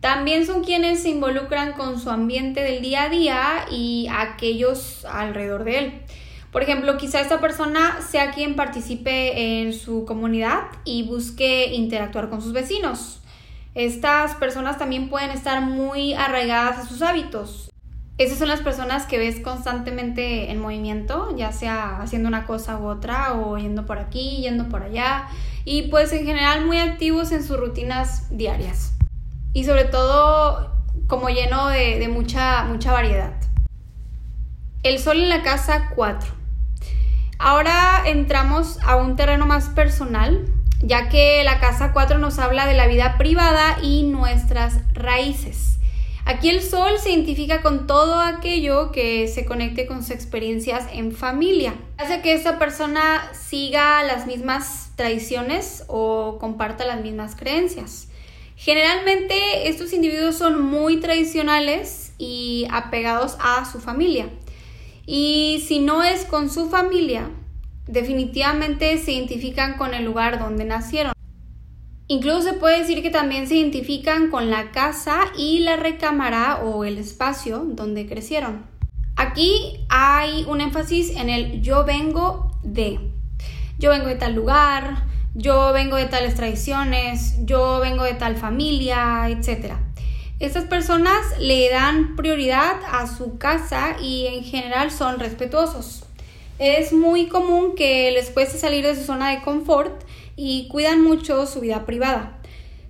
También 0.00 0.46
son 0.46 0.64
quienes 0.64 1.00
se 1.00 1.10
involucran 1.10 1.74
con 1.74 2.00
su 2.00 2.10
ambiente 2.10 2.60
del 2.60 2.82
día 2.82 3.04
a 3.04 3.08
día 3.08 3.66
y 3.70 4.08
aquellos 4.10 5.04
alrededor 5.04 5.62
de 5.62 5.78
él. 5.78 5.92
Por 6.50 6.64
ejemplo, 6.64 6.96
quizá 6.96 7.20
esta 7.20 7.40
persona 7.40 8.00
sea 8.02 8.32
quien 8.32 8.56
participe 8.56 9.60
en 9.60 9.72
su 9.72 10.04
comunidad 10.04 10.62
y 10.84 11.04
busque 11.04 11.66
interactuar 11.72 12.30
con 12.30 12.42
sus 12.42 12.52
vecinos. 12.52 13.20
Estas 13.76 14.34
personas 14.34 14.76
también 14.76 15.08
pueden 15.08 15.30
estar 15.30 15.60
muy 15.60 16.14
arraigadas 16.14 16.78
a 16.78 16.88
sus 16.88 17.00
hábitos 17.00 17.69
esas 18.20 18.38
son 18.38 18.48
las 18.48 18.60
personas 18.60 19.06
que 19.06 19.16
ves 19.16 19.40
constantemente 19.40 20.50
en 20.50 20.60
movimiento, 20.60 21.34
ya 21.38 21.52
sea 21.52 22.02
haciendo 22.02 22.28
una 22.28 22.44
cosa 22.44 22.76
u 22.76 22.86
otra 22.86 23.32
o 23.32 23.56
yendo 23.56 23.86
por 23.86 23.98
aquí, 23.98 24.42
yendo 24.42 24.68
por 24.68 24.82
allá 24.82 25.26
y 25.64 25.88
pues 25.88 26.12
en 26.12 26.26
general 26.26 26.66
muy 26.66 26.78
activos 26.78 27.32
en 27.32 27.42
sus 27.42 27.58
rutinas 27.58 28.26
diarias. 28.36 28.92
Y 29.54 29.64
sobre 29.64 29.84
todo 29.84 30.70
como 31.06 31.30
lleno 31.30 31.68
de, 31.68 32.06
mucha, 32.08 32.64
mucha 32.64 32.92
variedad. 32.92 33.32
El 34.82 34.98
sol 34.98 35.16
en 35.16 35.30
la 35.30 35.42
casa 35.42 35.88
4. 35.94 36.30
Ahora 37.38 38.02
entramos 38.04 38.78
a 38.82 38.96
un 38.96 39.16
terreno 39.16 39.46
más 39.46 39.70
personal, 39.70 40.44
ya 40.82 41.08
que 41.08 41.42
la 41.42 41.58
casa 41.58 41.94
4 41.94 42.18
nos 42.18 42.38
habla 42.38 42.66
de 42.66 42.74
la 42.74 42.86
vida 42.86 43.16
privada 43.16 43.78
y 43.82 44.02
nuestras 44.02 44.80
raíces. 44.92 45.79
Aquí 46.24 46.48
el 46.48 46.62
sol 46.62 46.98
se 46.98 47.10
identifica 47.10 47.62
con 47.62 47.86
todo 47.86 48.20
aquello 48.20 48.92
que 48.92 49.26
se 49.28 49.44
conecte 49.44 49.86
con 49.86 50.02
sus 50.02 50.10
experiencias 50.10 50.86
en 50.92 51.12
familia. 51.12 51.74
Hace 51.98 52.20
que 52.20 52.34
esta 52.34 52.58
persona 52.58 53.30
siga 53.32 54.02
las 54.04 54.26
mismas 54.26 54.92
tradiciones 54.96 55.84
o 55.88 56.38
comparta 56.38 56.86
las 56.86 57.00
mismas 57.00 57.34
creencias. 57.34 58.08
Generalmente 58.56 59.68
estos 59.68 59.92
individuos 59.94 60.36
son 60.36 60.62
muy 60.62 61.00
tradicionales 61.00 62.12
y 62.18 62.66
apegados 62.70 63.36
a 63.40 63.64
su 63.64 63.80
familia. 63.80 64.28
Y 65.06 65.64
si 65.66 65.78
no 65.78 66.02
es 66.02 66.26
con 66.26 66.50
su 66.50 66.68
familia, 66.68 67.30
definitivamente 67.86 68.98
se 68.98 69.12
identifican 69.12 69.78
con 69.78 69.94
el 69.94 70.04
lugar 70.04 70.38
donde 70.38 70.64
nacieron. 70.64 71.12
Incluso 72.10 72.42
se 72.42 72.54
puede 72.54 72.80
decir 72.80 73.02
que 73.02 73.10
también 73.10 73.46
se 73.46 73.54
identifican 73.54 74.30
con 74.30 74.50
la 74.50 74.72
casa 74.72 75.30
y 75.38 75.60
la 75.60 75.76
recámara 75.76 76.56
o 76.56 76.84
el 76.84 76.98
espacio 76.98 77.62
donde 77.64 78.08
crecieron. 78.08 78.66
Aquí 79.14 79.86
hay 79.88 80.44
un 80.48 80.60
énfasis 80.60 81.10
en 81.10 81.30
el 81.30 81.62
yo 81.62 81.84
vengo 81.84 82.50
de. 82.64 82.98
Yo 83.78 83.90
vengo 83.90 84.06
de 84.06 84.16
tal 84.16 84.34
lugar, 84.34 85.04
yo 85.36 85.72
vengo 85.72 85.94
de 85.94 86.06
tales 86.06 86.34
tradiciones, 86.34 87.36
yo 87.44 87.78
vengo 87.78 88.02
de 88.02 88.14
tal 88.14 88.36
familia, 88.36 89.28
etc. 89.28 89.74
Estas 90.40 90.64
personas 90.64 91.38
le 91.38 91.70
dan 91.70 92.16
prioridad 92.16 92.74
a 92.90 93.06
su 93.06 93.38
casa 93.38 93.98
y 94.02 94.26
en 94.26 94.42
general 94.42 94.90
son 94.90 95.20
respetuosos. 95.20 96.02
Es 96.58 96.92
muy 96.92 97.28
común 97.28 97.76
que 97.76 98.10
les 98.10 98.30
cueste 98.30 98.58
salir 98.58 98.84
de 98.84 98.96
su 98.96 99.04
zona 99.04 99.30
de 99.30 99.42
confort 99.42 100.02
y 100.42 100.68
cuidan 100.68 101.02
mucho 101.02 101.46
su 101.46 101.60
vida 101.60 101.84
privada. 101.84 102.38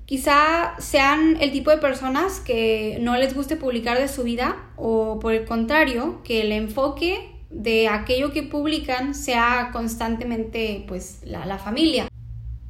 Quizá 0.07 0.75
sean 0.79 1.37
el 1.41 1.51
tipo 1.51 1.73
de 1.73 1.79
personas 1.79 2.39
que 2.39 2.99
no 3.01 3.17
les 3.17 3.35
guste 3.35 3.57
publicar 3.57 3.99
de 3.99 4.07
su 4.07 4.23
vida 4.23 4.71
o 4.77 5.19
por 5.19 5.35
el 5.35 5.45
contrario, 5.47 6.21
que 6.23 6.43
el 6.43 6.53
enfoque 6.53 7.33
de 7.51 7.89
aquello 7.89 8.33
que 8.33 8.45
publican 8.45 9.17
sea 9.17 9.71
constantemente 9.73 10.85
pues 10.87 11.23
la, 11.25 11.45
la 11.45 11.59
familia. 11.59 12.07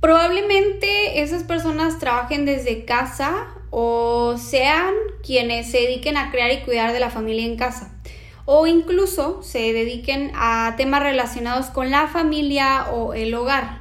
Probablemente 0.00 1.20
esas 1.20 1.44
personas 1.44 1.98
trabajen 1.98 2.46
desde 2.46 2.86
casa 2.86 3.48
o 3.68 4.36
sean 4.38 4.94
quienes 5.22 5.70
se 5.70 5.78
dediquen 5.78 6.16
a 6.16 6.30
crear 6.30 6.50
y 6.52 6.60
cuidar 6.60 6.94
de 6.94 7.00
la 7.00 7.10
familia 7.10 7.44
en 7.44 7.56
casa 7.56 8.00
o 8.46 8.66
incluso 8.66 9.42
se 9.42 9.74
dediquen 9.74 10.32
a 10.34 10.74
temas 10.78 11.02
relacionados 11.02 11.66
con 11.66 11.90
la 11.90 12.08
familia 12.08 12.90
o 12.90 13.12
el 13.12 13.34
hogar 13.34 13.79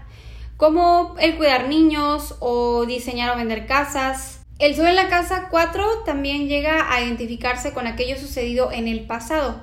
como 0.59 1.15
el 1.21 1.37
cuidar 1.37 1.69
niños 1.69 2.35
o 2.41 2.85
diseñar 2.85 3.33
o 3.33 3.37
vender 3.37 3.65
casas. 3.65 4.41
El 4.59 4.75
sol 4.75 4.87
en 4.87 4.97
la 4.97 5.07
casa 5.07 5.47
4 5.49 6.03
también 6.05 6.49
llega 6.49 6.93
a 6.93 7.01
identificarse 7.01 7.71
con 7.71 7.87
aquello 7.87 8.19
sucedido 8.19 8.69
en 8.69 8.89
el 8.89 9.07
pasado 9.07 9.61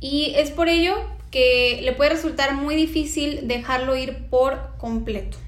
y 0.00 0.34
es 0.36 0.50
por 0.50 0.68
ello 0.68 0.96
que 1.30 1.80
le 1.82 1.92
puede 1.92 2.10
resultar 2.10 2.52
muy 2.52 2.76
difícil 2.76 3.48
dejarlo 3.48 3.96
ir 3.96 4.28
por 4.28 4.76
completo. 4.76 5.38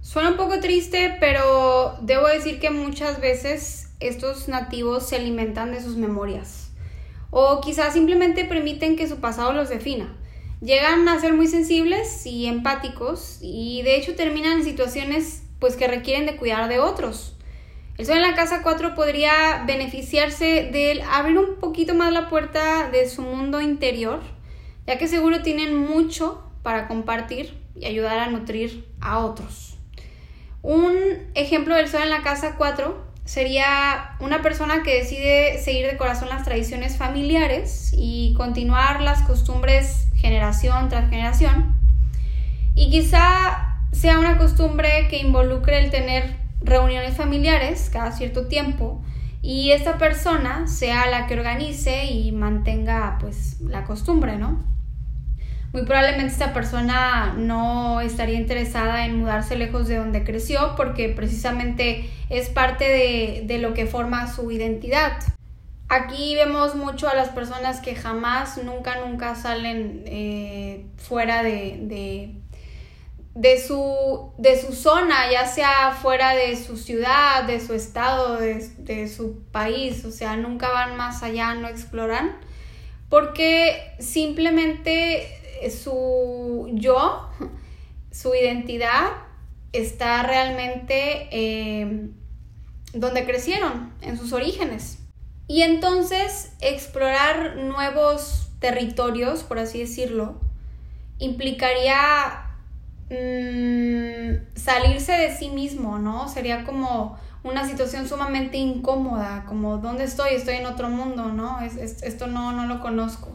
Suena 0.00 0.30
un 0.30 0.36
poco 0.36 0.60
triste, 0.60 1.16
pero 1.18 1.98
debo 2.00 2.28
decir 2.28 2.60
que 2.60 2.70
muchas 2.70 3.20
veces 3.20 3.90
estos 3.98 4.46
nativos 4.46 5.08
se 5.08 5.16
alimentan 5.16 5.72
de 5.72 5.82
sus 5.82 5.96
memorias 5.96 6.70
o 7.32 7.60
quizás 7.60 7.94
simplemente 7.94 8.44
permiten 8.44 8.94
que 8.94 9.08
su 9.08 9.16
pasado 9.16 9.52
los 9.52 9.70
defina 9.70 10.14
llegan 10.64 11.06
a 11.08 11.20
ser 11.20 11.34
muy 11.34 11.46
sensibles 11.46 12.24
y 12.24 12.46
empáticos 12.46 13.38
y 13.42 13.82
de 13.82 13.96
hecho 13.96 14.14
terminan 14.14 14.58
en 14.58 14.64
situaciones 14.64 15.42
pues 15.58 15.76
que 15.76 15.86
requieren 15.86 16.26
de 16.26 16.36
cuidar 16.36 16.68
de 16.68 16.78
otros. 16.78 17.36
El 17.98 18.06
sol 18.06 18.16
en 18.16 18.22
la 18.22 18.34
casa 18.34 18.62
4 18.62 18.94
podría 18.94 19.62
beneficiarse 19.66 20.70
de 20.72 21.04
abrir 21.08 21.38
un 21.38 21.56
poquito 21.56 21.94
más 21.94 22.12
la 22.12 22.28
puerta 22.28 22.90
de 22.90 23.08
su 23.08 23.22
mundo 23.22 23.60
interior, 23.60 24.20
ya 24.86 24.98
que 24.98 25.06
seguro 25.06 25.42
tienen 25.42 25.76
mucho 25.76 26.42
para 26.62 26.88
compartir 26.88 27.54
y 27.76 27.84
ayudar 27.84 28.18
a 28.18 28.30
nutrir 28.30 28.88
a 29.00 29.18
otros. 29.18 29.76
Un 30.62 30.96
ejemplo 31.34 31.76
del 31.76 31.88
sol 31.88 32.02
en 32.02 32.10
la 32.10 32.22
casa 32.22 32.56
4 32.56 33.13
sería 33.24 34.16
una 34.20 34.42
persona 34.42 34.82
que 34.82 34.96
decide 34.96 35.58
seguir 35.58 35.86
de 35.86 35.96
corazón 35.96 36.28
las 36.28 36.44
tradiciones 36.44 36.96
familiares 36.96 37.92
y 37.96 38.34
continuar 38.36 39.00
las 39.00 39.22
costumbres 39.22 40.08
generación 40.14 40.88
tras 40.88 41.10
generación. 41.10 41.76
Y 42.74 42.90
quizá 42.90 43.78
sea 43.92 44.18
una 44.18 44.36
costumbre 44.36 45.08
que 45.08 45.18
involucre 45.18 45.78
el 45.78 45.90
tener 45.90 46.36
reuniones 46.60 47.16
familiares 47.16 47.90
cada 47.92 48.12
cierto 48.12 48.46
tiempo 48.48 49.02
y 49.42 49.72
esta 49.72 49.98
persona 49.98 50.66
sea 50.66 51.06
la 51.06 51.26
que 51.26 51.34
organice 51.34 52.06
y 52.06 52.32
mantenga 52.32 53.18
pues 53.20 53.60
la 53.60 53.84
costumbre, 53.84 54.38
¿no? 54.38 54.73
Muy 55.74 55.82
probablemente 55.82 56.32
esta 56.32 56.52
persona 56.52 57.34
no 57.36 58.00
estaría 58.00 58.38
interesada 58.38 59.06
en 59.06 59.18
mudarse 59.18 59.56
lejos 59.56 59.88
de 59.88 59.96
donde 59.96 60.22
creció 60.22 60.74
porque 60.76 61.08
precisamente 61.08 62.08
es 62.30 62.48
parte 62.48 63.42
de, 63.44 63.58
lo 63.58 63.74
que 63.74 63.86
forma 63.86 64.32
su 64.32 64.52
identidad. 64.52 65.18
Aquí 65.88 66.36
vemos 66.36 66.76
mucho 66.76 67.08
a 67.08 67.16
las 67.16 67.30
personas 67.30 67.80
que 67.80 67.96
jamás, 67.96 68.56
nunca, 68.62 69.00
nunca 69.04 69.34
salen 69.34 70.04
eh, 70.06 70.86
fuera 70.96 71.42
de, 71.42 72.36
de, 73.34 73.58
su, 73.58 74.32
de 74.38 74.56
su 74.56 74.74
zona, 74.74 75.28
ya 75.32 75.44
sea 75.44 75.90
fuera 75.90 76.36
de 76.36 76.54
su 76.54 76.76
ciudad, 76.76 77.42
de 77.48 77.58
su 77.58 77.74
estado, 77.74 78.36
de, 78.36 78.64
de 78.78 79.08
su 79.08 79.42
país, 79.50 80.04
o 80.04 80.12
sea, 80.12 80.36
nunca 80.36 80.68
van 80.68 80.96
más 80.96 81.24
allá, 81.24 81.52
no 81.56 81.66
exploran, 81.66 82.36
porque 83.08 83.96
simplemente 83.98 85.40
su 85.70 86.68
yo, 86.72 87.28
su 88.10 88.34
identidad 88.34 89.12
está 89.72 90.22
realmente 90.22 91.28
eh, 91.32 92.10
donde 92.92 93.24
crecieron, 93.24 93.92
en 94.00 94.16
sus 94.16 94.32
orígenes. 94.32 94.98
Y 95.46 95.62
entonces 95.62 96.52
explorar 96.60 97.56
nuevos 97.56 98.48
territorios, 98.60 99.42
por 99.42 99.58
así 99.58 99.80
decirlo, 99.80 100.40
implicaría 101.18 102.56
mm, 103.10 104.56
salirse 104.56 105.12
de 105.12 105.36
sí 105.36 105.50
mismo, 105.50 105.98
¿no? 105.98 106.28
Sería 106.28 106.64
como 106.64 107.18
una 107.42 107.68
situación 107.68 108.08
sumamente 108.08 108.56
incómoda, 108.56 109.44
como 109.46 109.76
¿dónde 109.78 110.04
estoy? 110.04 110.34
Estoy 110.34 110.56
en 110.56 110.66
otro 110.66 110.88
mundo, 110.88 111.26
¿no? 111.26 111.60
esto 111.60 112.26
no, 112.26 112.52
no 112.52 112.66
lo 112.66 112.80
conozco. 112.80 113.33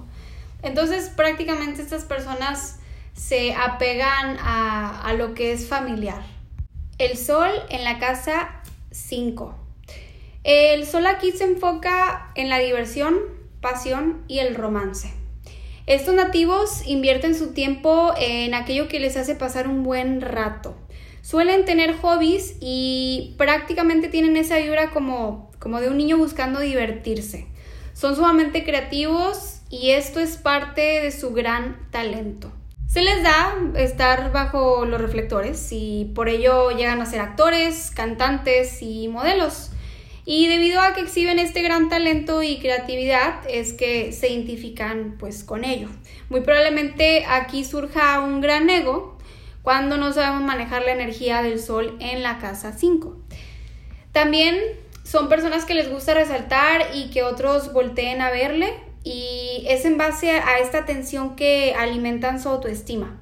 Entonces 0.62 1.10
prácticamente 1.10 1.82
estas 1.82 2.06
personas 2.06 2.80
se 3.14 3.54
apegan 3.54 4.38
a, 4.40 5.14
lo 5.18 5.34
que 5.34 5.52
es 5.52 5.68
familiar. 5.68 6.22
El 6.98 7.18
sol 7.18 7.50
en 7.70 7.84
la 7.84 8.00
casa 8.00 8.62
5. 8.92 9.56
El 10.44 10.86
sol 10.86 11.06
aquí 11.06 11.32
se 11.32 11.44
enfoca 11.44 12.32
en 12.36 12.50
la 12.50 12.60
diversión, 12.60 13.18
pasión 13.62 14.24
y 14.28 14.40
el 14.40 14.56
romance. 14.56 15.14
Estos 15.86 16.14
nativos 16.14 16.86
invierten 16.86 17.36
su 17.36 17.54
tiempo 17.54 18.14
en 18.18 18.54
aquello 18.54 18.88
que 18.88 19.00
les 19.00 19.18
hace 19.18 19.36
pasar 19.36 19.68
un 19.68 19.84
buen 19.84 20.22
rato. 20.22 20.76
Suelen 21.22 21.66
tener 21.66 21.98
hobbies 21.98 22.56
y 22.62 23.36
prácticamente 23.38 24.08
tienen 24.08 24.38
esa 24.38 24.58
vibra 24.58 24.92
como, 24.92 25.52
como 25.60 25.82
de 25.82 25.90
un 25.90 25.98
niño 25.98 26.18
buscando 26.18 26.60
divertirse. 26.60 27.48
Son 27.94 28.16
sumamente 28.16 28.64
creativos 28.64 29.59
y 29.70 29.92
esto 29.92 30.20
es 30.20 30.38
parte 30.38 30.82
de 31.02 31.12
su 31.12 31.32
gran 31.32 31.90
talento. 31.92 32.52
Se 32.88 33.04
les 33.04 33.22
da 33.22 33.56
estar 33.76 34.32
bajo 34.32 34.84
los 34.86 35.00
reflectores 35.00 35.68
y 35.72 36.12
por 36.16 36.28
ello 36.28 36.72
llegan 36.72 37.02
a 37.02 37.06
ser 37.06 37.22
actores, 37.22 37.92
cantantes 37.92 38.82
y 38.82 39.08
modelos. 39.10 39.70
Y 40.26 40.48
debido 40.48 40.82
a 40.82 40.94
que 40.94 41.02
exhiben 41.02 41.38
este 41.38 41.62
gran 41.62 41.88
talento 41.88 42.42
y 42.42 42.60
creatividad 42.60 43.42
es 43.48 43.74
que 43.74 44.12
se 44.12 44.30
identifican 44.30 45.18
pues 45.20 45.44
con 45.44 45.64
ello. 45.64 45.88
Muy 46.30 46.42
probablemente 46.42 47.26
aquí 47.28 47.64
surja 47.64 48.20
un 48.22 48.42
gran 48.42 48.70
ego 48.72 49.20
cuando 49.62 49.98
no 49.98 50.12
sabemos 50.12 50.42
manejar 50.42 50.82
la 50.82 50.92
energía 50.92 51.44
del 51.44 51.60
sol 51.60 51.96
en 52.00 52.24
la 52.24 52.40
casa 52.40 52.74
5. 52.74 53.18
También 54.12 54.58
son 55.04 55.30
personas 55.30 55.66
que 55.66 55.76
les 55.76 55.92
gusta 55.92 56.16
resaltar 56.16 56.88
y 56.96 57.12
que 57.12 57.22
otros 57.22 57.72
volteen 57.72 58.22
a 58.22 58.32
verle 58.32 58.89
y 59.04 59.64
es 59.68 59.86
en 59.86 59.98
base 59.98 60.32
a 60.32 60.60
esta 60.60 60.80
atención 60.80 61.36
que 61.36 61.74
alimentan 61.74 62.42
su 62.42 62.50
autoestima. 62.50 63.20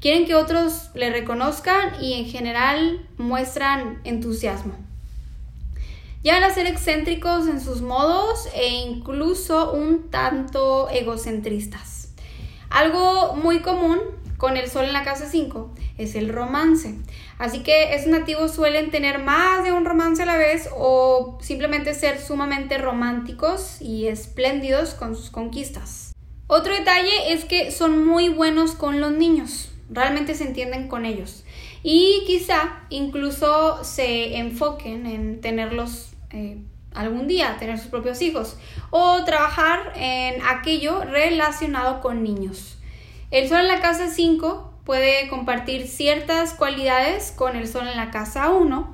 Quieren 0.00 0.26
que 0.26 0.34
otros 0.34 0.90
le 0.94 1.10
reconozcan 1.10 2.02
y 2.02 2.14
en 2.14 2.26
general 2.26 3.06
muestran 3.18 4.00
entusiasmo. 4.04 4.74
Llegan 6.22 6.42
a 6.42 6.50
ser 6.50 6.66
excéntricos 6.66 7.46
en 7.48 7.60
sus 7.60 7.80
modos 7.80 8.48
e 8.54 8.68
incluso 8.68 9.72
un 9.72 10.10
tanto 10.10 10.88
egocentristas. 10.90 12.12
Algo 12.68 13.36
muy 13.36 13.60
común 13.60 13.98
con 14.40 14.56
el 14.56 14.70
sol 14.70 14.86
en 14.86 14.94
la 14.94 15.04
casa 15.04 15.28
5 15.28 15.70
es 15.98 16.14
el 16.14 16.30
romance. 16.30 16.94
Así 17.38 17.62
que 17.62 17.94
esos 17.94 18.08
nativos 18.08 18.54
suelen 18.54 18.90
tener 18.90 19.18
más 19.18 19.62
de 19.64 19.72
un 19.72 19.84
romance 19.84 20.22
a 20.22 20.26
la 20.26 20.38
vez 20.38 20.70
o 20.74 21.38
simplemente 21.42 21.92
ser 21.92 22.18
sumamente 22.18 22.78
románticos 22.78 23.76
y 23.82 24.06
espléndidos 24.06 24.94
con 24.94 25.14
sus 25.14 25.28
conquistas. 25.28 26.14
Otro 26.46 26.74
detalle 26.74 27.34
es 27.34 27.44
que 27.44 27.70
son 27.70 28.06
muy 28.06 28.30
buenos 28.30 28.72
con 28.72 28.98
los 29.00 29.12
niños, 29.12 29.70
realmente 29.90 30.34
se 30.34 30.44
entienden 30.44 30.88
con 30.88 31.04
ellos 31.04 31.44
y 31.82 32.24
quizá 32.26 32.80
incluso 32.88 33.84
se 33.84 34.38
enfoquen 34.38 35.06
en 35.06 35.42
tenerlos 35.42 36.14
eh, 36.30 36.56
algún 36.94 37.28
día, 37.28 37.56
tener 37.58 37.78
sus 37.78 37.88
propios 37.88 38.22
hijos 38.22 38.56
o 38.90 39.22
trabajar 39.24 39.92
en 39.96 40.40
aquello 40.42 41.04
relacionado 41.04 42.00
con 42.00 42.22
niños. 42.22 42.79
El 43.30 43.48
sol 43.48 43.60
en 43.60 43.68
la 43.68 43.80
casa 43.80 44.08
5 44.08 44.70
puede 44.84 45.28
compartir 45.28 45.86
ciertas 45.86 46.52
cualidades 46.52 47.30
con 47.30 47.54
el 47.54 47.68
Sol 47.68 47.86
en 47.86 47.96
la 47.96 48.10
casa 48.10 48.50
1, 48.50 48.92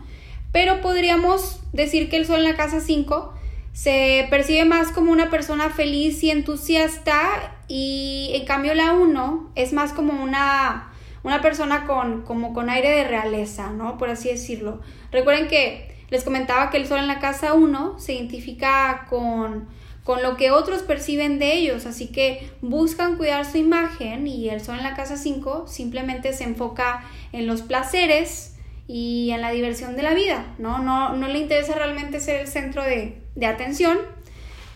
pero 0.52 0.82
podríamos 0.82 1.62
decir 1.72 2.10
que 2.10 2.18
el 2.18 2.26
Sol 2.26 2.40
en 2.40 2.44
la 2.44 2.54
casa 2.56 2.80
5 2.80 3.32
se 3.72 4.26
percibe 4.28 4.66
más 4.66 4.88
como 4.88 5.10
una 5.10 5.30
persona 5.30 5.70
feliz 5.70 6.22
y 6.22 6.30
entusiasta 6.30 7.56
y 7.66 8.32
en 8.34 8.44
cambio 8.44 8.74
la 8.74 8.92
1 8.92 9.52
es 9.54 9.72
más 9.72 9.94
como 9.94 10.22
una, 10.22 10.92
una 11.22 11.40
persona 11.40 11.86
con, 11.86 12.20
como 12.20 12.52
con 12.52 12.68
aire 12.68 12.90
de 12.90 13.04
realeza, 13.04 13.70
¿no? 13.70 13.96
Por 13.96 14.10
así 14.10 14.28
decirlo. 14.28 14.82
Recuerden 15.12 15.48
que 15.48 15.96
les 16.10 16.24
comentaba 16.24 16.68
que 16.68 16.76
el 16.76 16.86
Sol 16.86 16.98
en 16.98 17.08
la 17.08 17.20
casa 17.20 17.54
1 17.54 17.98
se 17.98 18.12
identifica 18.12 19.06
con 19.08 19.66
con 20.06 20.22
lo 20.22 20.36
que 20.36 20.52
otros 20.52 20.82
perciben 20.82 21.40
de 21.40 21.54
ellos, 21.54 21.84
así 21.84 22.06
que 22.06 22.48
buscan 22.62 23.16
cuidar 23.16 23.44
su 23.44 23.58
imagen 23.58 24.28
y 24.28 24.48
el 24.48 24.60
sol 24.60 24.76
en 24.76 24.84
la 24.84 24.94
casa 24.94 25.16
5 25.16 25.66
simplemente 25.66 26.32
se 26.32 26.44
enfoca 26.44 27.02
en 27.32 27.48
los 27.48 27.62
placeres 27.62 28.54
y 28.86 29.32
en 29.32 29.40
la 29.40 29.50
diversión 29.50 29.96
de 29.96 30.04
la 30.04 30.14
vida, 30.14 30.54
¿no? 30.58 30.78
No, 30.78 31.14
no 31.14 31.26
le 31.26 31.40
interesa 31.40 31.74
realmente 31.74 32.20
ser 32.20 32.42
el 32.42 32.46
centro 32.46 32.84
de, 32.84 33.20
de 33.34 33.46
atención, 33.46 33.98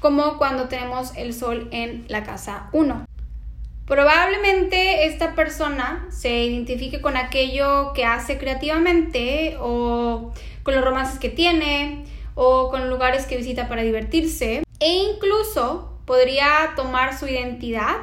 como 0.00 0.36
cuando 0.36 0.64
tenemos 0.64 1.12
el 1.16 1.32
sol 1.32 1.68
en 1.70 2.06
la 2.08 2.24
casa 2.24 2.68
1. 2.72 3.06
Probablemente 3.86 5.06
esta 5.06 5.36
persona 5.36 6.08
se 6.10 6.42
identifique 6.42 7.00
con 7.00 7.16
aquello 7.16 7.92
que 7.92 8.04
hace 8.04 8.36
creativamente 8.36 9.56
o 9.60 10.32
con 10.64 10.74
los 10.74 10.84
romances 10.84 11.20
que 11.20 11.28
tiene 11.28 12.04
o 12.34 12.68
con 12.68 12.90
lugares 12.90 13.26
que 13.26 13.36
visita 13.36 13.68
para 13.68 13.82
divertirse 13.82 14.64
e 14.80 14.88
incluso 14.88 16.00
podría 16.06 16.72
tomar 16.74 17.18
su 17.18 17.28
identidad 17.28 18.00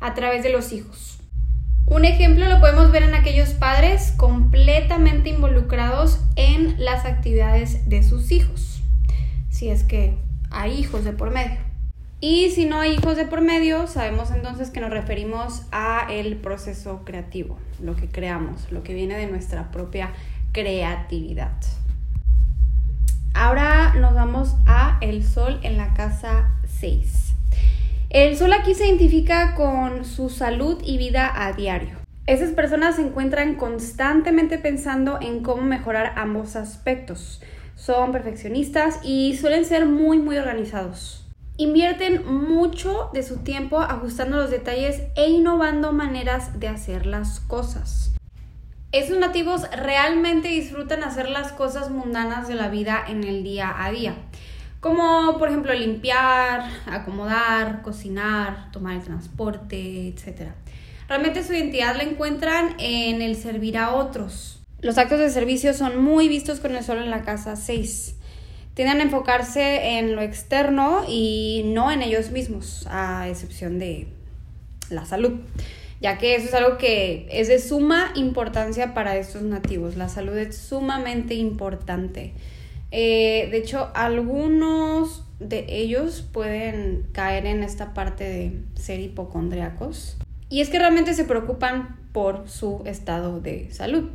a 0.00 0.14
través 0.14 0.42
de 0.42 0.50
los 0.50 0.72
hijos. 0.72 1.20
Un 1.86 2.04
ejemplo 2.04 2.48
lo 2.48 2.58
podemos 2.58 2.90
ver 2.90 3.04
en 3.04 3.14
aquellos 3.14 3.50
padres 3.50 4.12
completamente 4.16 5.28
involucrados 5.28 6.20
en 6.34 6.74
las 6.84 7.04
actividades 7.04 7.88
de 7.88 8.02
sus 8.02 8.32
hijos, 8.32 8.82
si 9.50 9.68
es 9.68 9.84
que 9.84 10.18
hay 10.50 10.72
hijos 10.72 11.04
de 11.04 11.12
por 11.12 11.30
medio. 11.30 11.58
Y 12.20 12.50
si 12.50 12.64
no 12.64 12.80
hay 12.80 12.94
hijos 12.94 13.16
de 13.16 13.26
por 13.26 13.42
medio, 13.42 13.86
sabemos 13.86 14.30
entonces 14.30 14.70
que 14.70 14.80
nos 14.80 14.90
referimos 14.90 15.62
a 15.70 16.08
el 16.10 16.38
proceso 16.38 17.02
creativo, 17.04 17.58
lo 17.80 17.94
que 17.94 18.08
creamos, 18.08 18.72
lo 18.72 18.82
que 18.82 18.94
viene 18.94 19.16
de 19.16 19.26
nuestra 19.26 19.70
propia 19.70 20.12
creatividad. 20.52 21.52
Ahora 23.38 23.92
nos 23.92 24.14
vamos 24.14 24.56
a 24.64 24.96
el 25.02 25.22
sol 25.22 25.60
en 25.62 25.76
la 25.76 25.92
casa 25.92 26.52
6. 26.80 27.34
El 28.08 28.34
sol 28.34 28.54
aquí 28.54 28.74
se 28.74 28.86
identifica 28.86 29.54
con 29.54 30.06
su 30.06 30.30
salud 30.30 30.78
y 30.82 30.96
vida 30.96 31.30
a 31.34 31.52
diario. 31.52 31.98
Esas 32.26 32.52
personas 32.52 32.96
se 32.96 33.02
encuentran 33.02 33.56
constantemente 33.56 34.56
pensando 34.56 35.18
en 35.20 35.42
cómo 35.42 35.60
mejorar 35.60 36.14
ambos 36.16 36.56
aspectos. 36.56 37.42
Son 37.74 38.10
perfeccionistas 38.10 39.00
y 39.04 39.36
suelen 39.36 39.66
ser 39.66 39.84
muy 39.84 40.18
muy 40.18 40.38
organizados. 40.38 41.28
Invierten 41.58 42.24
mucho 42.26 43.10
de 43.12 43.22
su 43.22 43.40
tiempo 43.40 43.80
ajustando 43.80 44.38
los 44.38 44.50
detalles 44.50 45.02
e 45.14 45.28
innovando 45.28 45.92
maneras 45.92 46.58
de 46.58 46.68
hacer 46.68 47.04
las 47.04 47.40
cosas. 47.40 48.15
Esos 48.96 49.18
nativos 49.18 49.70
realmente 49.72 50.48
disfrutan 50.48 51.04
hacer 51.04 51.28
las 51.28 51.52
cosas 51.52 51.90
mundanas 51.90 52.48
de 52.48 52.54
la 52.54 52.70
vida 52.70 53.04
en 53.06 53.24
el 53.24 53.44
día 53.44 53.84
a 53.84 53.90
día, 53.90 54.14
como 54.80 55.36
por 55.36 55.48
ejemplo 55.48 55.74
limpiar, 55.74 56.62
acomodar, 56.86 57.82
cocinar, 57.82 58.72
tomar 58.72 58.96
el 58.96 59.02
transporte, 59.02 60.08
etc. 60.08 60.52
Realmente 61.10 61.44
su 61.44 61.52
identidad 61.52 61.94
la 61.94 62.04
encuentran 62.04 62.74
en 62.78 63.20
el 63.20 63.36
servir 63.36 63.76
a 63.76 63.92
otros. 63.92 64.62
Los 64.80 64.96
actos 64.96 65.18
de 65.18 65.28
servicio 65.28 65.74
son 65.74 66.02
muy 66.02 66.28
vistos 66.28 66.60
con 66.60 66.74
el 66.74 66.82
sol 66.82 66.96
en 66.96 67.10
la 67.10 67.20
casa 67.20 67.54
6. 67.54 68.14
Tienden 68.72 69.00
a 69.00 69.02
enfocarse 69.02 69.98
en 69.98 70.16
lo 70.16 70.22
externo 70.22 71.04
y 71.06 71.64
no 71.66 71.92
en 71.92 72.00
ellos 72.00 72.30
mismos, 72.30 72.86
a 72.88 73.28
excepción 73.28 73.78
de 73.78 74.08
la 74.88 75.04
salud. 75.04 75.34
Ya 76.00 76.18
que 76.18 76.34
eso 76.34 76.46
es 76.46 76.54
algo 76.54 76.78
que 76.78 77.26
es 77.30 77.48
de 77.48 77.58
suma 77.58 78.12
importancia 78.14 78.94
para 78.94 79.16
estos 79.16 79.42
nativos. 79.42 79.96
La 79.96 80.08
salud 80.08 80.36
es 80.36 80.56
sumamente 80.56 81.34
importante. 81.34 82.34
Eh, 82.90 83.48
de 83.50 83.58
hecho, 83.58 83.90
algunos 83.94 85.24
de 85.40 85.66
ellos 85.68 86.24
pueden 86.32 87.06
caer 87.12 87.46
en 87.46 87.62
esta 87.62 87.94
parte 87.94 88.24
de 88.24 88.60
ser 88.74 89.00
hipocondriacos. 89.00 90.16
Y 90.48 90.60
es 90.60 90.68
que 90.68 90.78
realmente 90.78 91.14
se 91.14 91.24
preocupan 91.24 91.96
por 92.12 92.48
su 92.48 92.82
estado 92.86 93.40
de 93.40 93.70
salud. 93.72 94.10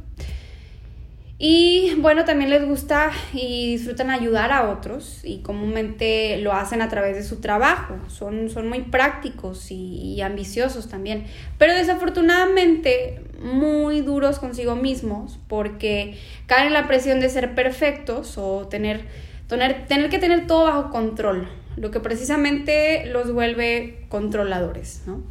Y 1.44 1.96
bueno, 1.96 2.24
también 2.24 2.52
les 2.52 2.64
gusta 2.64 3.10
y 3.34 3.72
disfrutan 3.72 4.12
ayudar 4.12 4.52
a 4.52 4.70
otros 4.70 5.22
y 5.24 5.40
comúnmente 5.40 6.38
lo 6.38 6.54
hacen 6.54 6.84
a 6.84 6.88
través 6.88 7.16
de 7.16 7.24
su 7.24 7.42
trabajo. 7.42 7.96
Son, 8.10 8.52
son 8.52 8.70
muy 8.70 8.82
prácticos 8.82 9.72
y, 9.72 10.22
ambiciosos 10.22 10.88
también. 10.88 11.26
Pero 11.58 11.74
desafortunadamente 11.74 13.24
muy 13.42 14.02
duros 14.02 14.38
consigo 14.38 14.76
mismos 14.76 15.40
porque 15.48 16.16
caen 16.46 16.68
en 16.68 16.74
la 16.74 16.86
presión 16.86 17.20
de 17.20 17.28
ser 17.28 17.56
perfectos 17.56 18.38
o 18.38 18.68
tener, 18.68 19.02
tener, 19.48 19.88
tener 19.88 20.12
que 20.12 20.20
tener 20.20 20.46
todo 20.46 20.66
bajo 20.66 20.92
control. 20.92 21.48
Lo 21.76 21.90
que 21.90 22.00
precisamente 22.00 23.08
los 23.08 23.34
vuelve 23.34 24.06
controladores, 24.10 25.02
¿no? 25.08 25.24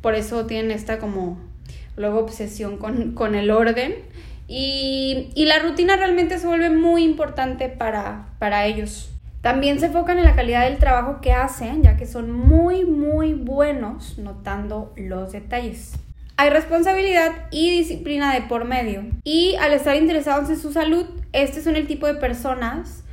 Por 0.00 0.14
eso 0.14 0.46
tienen 0.46 0.70
esta 0.70 0.98
como 0.98 1.38
luego 1.98 2.20
obsesión 2.20 2.78
con, 2.78 3.12
con 3.12 3.34
el 3.34 3.50
orden 3.50 3.96
y, 4.52 5.44
la 5.44 5.60
rutina 5.60 5.94
realmente 5.94 6.36
se 6.40 6.46
vuelve 6.48 6.70
muy 6.70 7.04
importante 7.04 7.68
para, 7.68 8.34
para 8.40 8.66
ellos. 8.66 9.08
También 9.42 9.78
se 9.78 9.86
enfocan 9.86 10.18
en 10.18 10.24
la 10.24 10.34
calidad 10.34 10.64
del 10.64 10.78
trabajo 10.78 11.20
que 11.20 11.32
hacen, 11.32 11.84
ya 11.84 11.96
que 11.96 12.04
son 12.04 12.32
muy, 12.32 12.84
muy 12.84 13.34
buenos 13.34 14.18
notando 14.18 14.92
los 14.96 15.30
detalles. 15.30 15.92
Hay 16.36 16.50
responsabilidad 16.50 17.30
y 17.52 17.70
disciplina 17.70 18.34
de 18.34 18.42
por 18.42 18.64
medio. 18.64 19.04
Y 19.22 19.54
al 19.60 19.72
estar 19.72 19.94
interesados 19.94 20.50
en 20.50 20.58
su 20.58 20.72
salud, 20.72 21.06
este 21.32 21.62
son 21.62 21.76
el 21.76 21.86
tipo 21.86 22.08
de 22.08 22.14
personas 22.14 23.04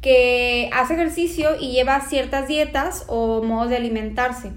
que 0.00 0.70
hace 0.72 0.94
ejercicio 0.94 1.50
y 1.60 1.72
lleva 1.72 2.00
ciertas 2.00 2.48
dietas 2.48 3.04
o 3.08 3.42
modos 3.42 3.68
de 3.68 3.76
alimentarse. 3.76 4.52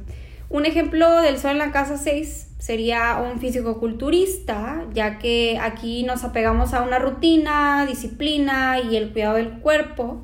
Un 0.49 0.65
ejemplo 0.65 1.19
del 1.19 1.38
sol 1.38 1.52
en 1.52 1.58
la 1.58 1.71
casa 1.71 1.97
6 1.97 2.48
sería 2.60 3.17
un 3.17 3.39
físico-culturista, 3.39 4.86
ya 4.93 5.17
que 5.17 5.58
aquí 5.60 6.04
nos 6.04 6.24
apegamos 6.24 6.74
a 6.74 6.84
una 6.84 7.00
rutina, 7.00 7.86
disciplina 7.88 8.80
y 8.80 8.98
el 8.98 9.12
cuidado 9.12 9.38
del 9.38 9.60
cuerpo. 9.60 10.22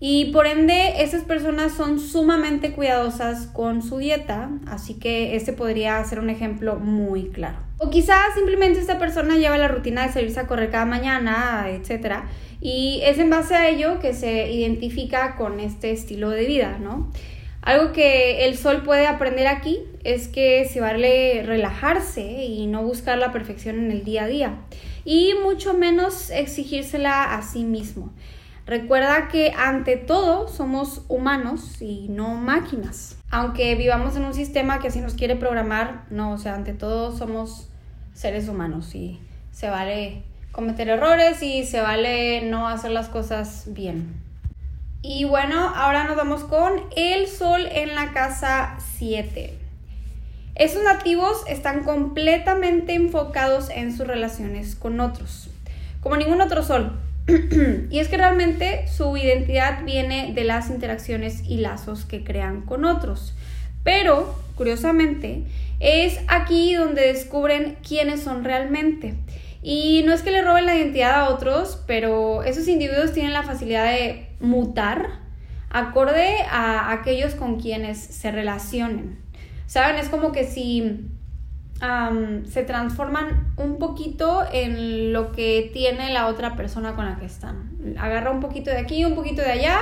Y 0.00 0.26
por 0.26 0.46
ende, 0.46 1.02
esas 1.02 1.24
personas 1.24 1.72
son 1.72 2.00
sumamente 2.00 2.72
cuidadosas 2.72 3.46
con 3.46 3.82
su 3.82 3.98
dieta, 3.98 4.50
así 4.66 4.94
que 4.94 5.36
este 5.36 5.52
podría 5.52 6.02
ser 6.04 6.18
un 6.18 6.28
ejemplo 6.28 6.76
muy 6.76 7.28
claro. 7.28 7.58
O 7.78 7.90
quizás 7.90 8.34
simplemente 8.34 8.80
esta 8.80 8.98
persona 8.98 9.36
lleva 9.36 9.56
la 9.56 9.68
rutina 9.68 10.06
de 10.06 10.12
salirse 10.12 10.40
a 10.40 10.46
correr 10.46 10.70
cada 10.70 10.86
mañana, 10.86 11.66
etc. 11.68 12.24
Y 12.60 13.00
es 13.04 13.18
en 13.18 13.30
base 13.30 13.54
a 13.54 13.68
ello 13.68 13.98
que 14.00 14.14
se 14.14 14.50
identifica 14.50 15.36
con 15.36 15.60
este 15.60 15.90
estilo 15.92 16.30
de 16.30 16.46
vida, 16.46 16.78
¿no? 16.78 17.10
Algo 17.66 17.92
que 17.92 18.46
el 18.46 18.56
sol 18.56 18.84
puede 18.84 19.08
aprender 19.08 19.48
aquí 19.48 19.80
es 20.04 20.28
que 20.28 20.66
se 20.66 20.80
vale 20.80 21.42
relajarse 21.44 22.22
y 22.22 22.68
no 22.68 22.84
buscar 22.84 23.18
la 23.18 23.32
perfección 23.32 23.80
en 23.80 23.90
el 23.90 24.04
día 24.04 24.22
a 24.22 24.26
día 24.28 24.58
y 25.04 25.34
mucho 25.42 25.74
menos 25.74 26.30
exigírsela 26.30 27.34
a 27.34 27.42
sí 27.42 27.64
mismo. 27.64 28.12
Recuerda 28.66 29.26
que 29.26 29.50
ante 29.50 29.96
todo 29.96 30.46
somos 30.46 31.02
humanos 31.08 31.82
y 31.82 32.06
no 32.08 32.36
máquinas. 32.36 33.18
Aunque 33.30 33.74
vivamos 33.74 34.14
en 34.14 34.26
un 34.26 34.34
sistema 34.34 34.78
que 34.78 34.86
así 34.86 35.00
nos 35.00 35.14
quiere 35.14 35.34
programar, 35.34 36.04
no, 36.08 36.34
o 36.34 36.38
sea, 36.38 36.54
ante 36.54 36.72
todo 36.72 37.16
somos 37.18 37.68
seres 38.14 38.48
humanos 38.48 38.94
y 38.94 39.18
se 39.50 39.70
vale 39.70 40.22
cometer 40.52 40.88
errores 40.88 41.42
y 41.42 41.64
se 41.64 41.80
vale 41.80 42.42
no 42.48 42.68
hacer 42.68 42.92
las 42.92 43.08
cosas 43.08 43.64
bien. 43.66 44.25
Y 45.08 45.22
bueno, 45.22 45.72
ahora 45.76 46.02
nos 46.02 46.16
vamos 46.16 46.42
con 46.42 46.72
el 46.96 47.28
sol 47.28 47.68
en 47.70 47.94
la 47.94 48.12
casa 48.12 48.76
7. 48.98 49.56
Esos 50.56 50.82
nativos 50.82 51.44
están 51.46 51.84
completamente 51.84 52.94
enfocados 52.94 53.70
en 53.70 53.96
sus 53.96 54.04
relaciones 54.04 54.74
con 54.74 54.98
otros, 54.98 55.48
como 56.00 56.16
ningún 56.16 56.40
otro 56.40 56.64
sol. 56.64 56.98
y 57.88 58.00
es 58.00 58.08
que 58.08 58.16
realmente 58.16 58.88
su 58.88 59.16
identidad 59.16 59.84
viene 59.84 60.32
de 60.34 60.42
las 60.42 60.70
interacciones 60.70 61.44
y 61.46 61.58
lazos 61.58 62.04
que 62.04 62.24
crean 62.24 62.62
con 62.62 62.84
otros. 62.84 63.32
Pero, 63.84 64.34
curiosamente, 64.56 65.44
es 65.78 66.18
aquí 66.26 66.74
donde 66.74 67.02
descubren 67.02 67.76
quiénes 67.86 68.24
son 68.24 68.42
realmente. 68.42 69.14
Y 69.62 70.02
no 70.04 70.12
es 70.12 70.22
que 70.22 70.32
le 70.32 70.42
roben 70.42 70.66
la 70.66 70.74
identidad 70.74 71.14
a 71.14 71.28
otros, 71.28 71.80
pero 71.86 72.42
esos 72.42 72.66
individuos 72.66 73.12
tienen 73.12 73.32
la 73.32 73.44
facilidad 73.44 73.84
de 73.84 74.25
mutar 74.40 75.26
acorde 75.70 76.42
a 76.50 76.92
aquellos 76.92 77.34
con 77.34 77.60
quienes 77.60 77.98
se 77.98 78.30
relacionen. 78.30 79.18
¿Saben? 79.66 79.96
Es 79.96 80.08
como 80.08 80.32
que 80.32 80.44
si 80.44 81.10
se 82.48 82.62
transforman 82.62 83.52
un 83.58 83.78
poquito 83.78 84.44
en 84.50 85.12
lo 85.12 85.32
que 85.32 85.70
tiene 85.74 86.10
la 86.10 86.26
otra 86.28 86.56
persona 86.56 86.94
con 86.94 87.04
la 87.04 87.18
que 87.18 87.26
están. 87.26 87.96
Agarra 87.98 88.30
un 88.30 88.40
poquito 88.40 88.70
de 88.70 88.78
aquí, 88.78 89.04
un 89.04 89.14
poquito 89.14 89.42
de 89.42 89.52
allá 89.52 89.80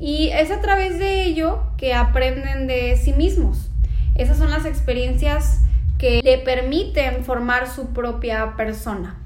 y 0.00 0.30
es 0.30 0.50
a 0.50 0.60
través 0.60 0.98
de 0.98 1.22
ello 1.22 1.62
que 1.76 1.94
aprenden 1.94 2.66
de 2.66 2.96
sí 2.96 3.12
mismos. 3.12 3.70
Esas 4.16 4.38
son 4.38 4.50
las 4.50 4.66
experiencias 4.66 5.60
que 5.96 6.20
le 6.24 6.38
permiten 6.38 7.22
formar 7.24 7.68
su 7.68 7.92
propia 7.92 8.56
persona. 8.56 9.16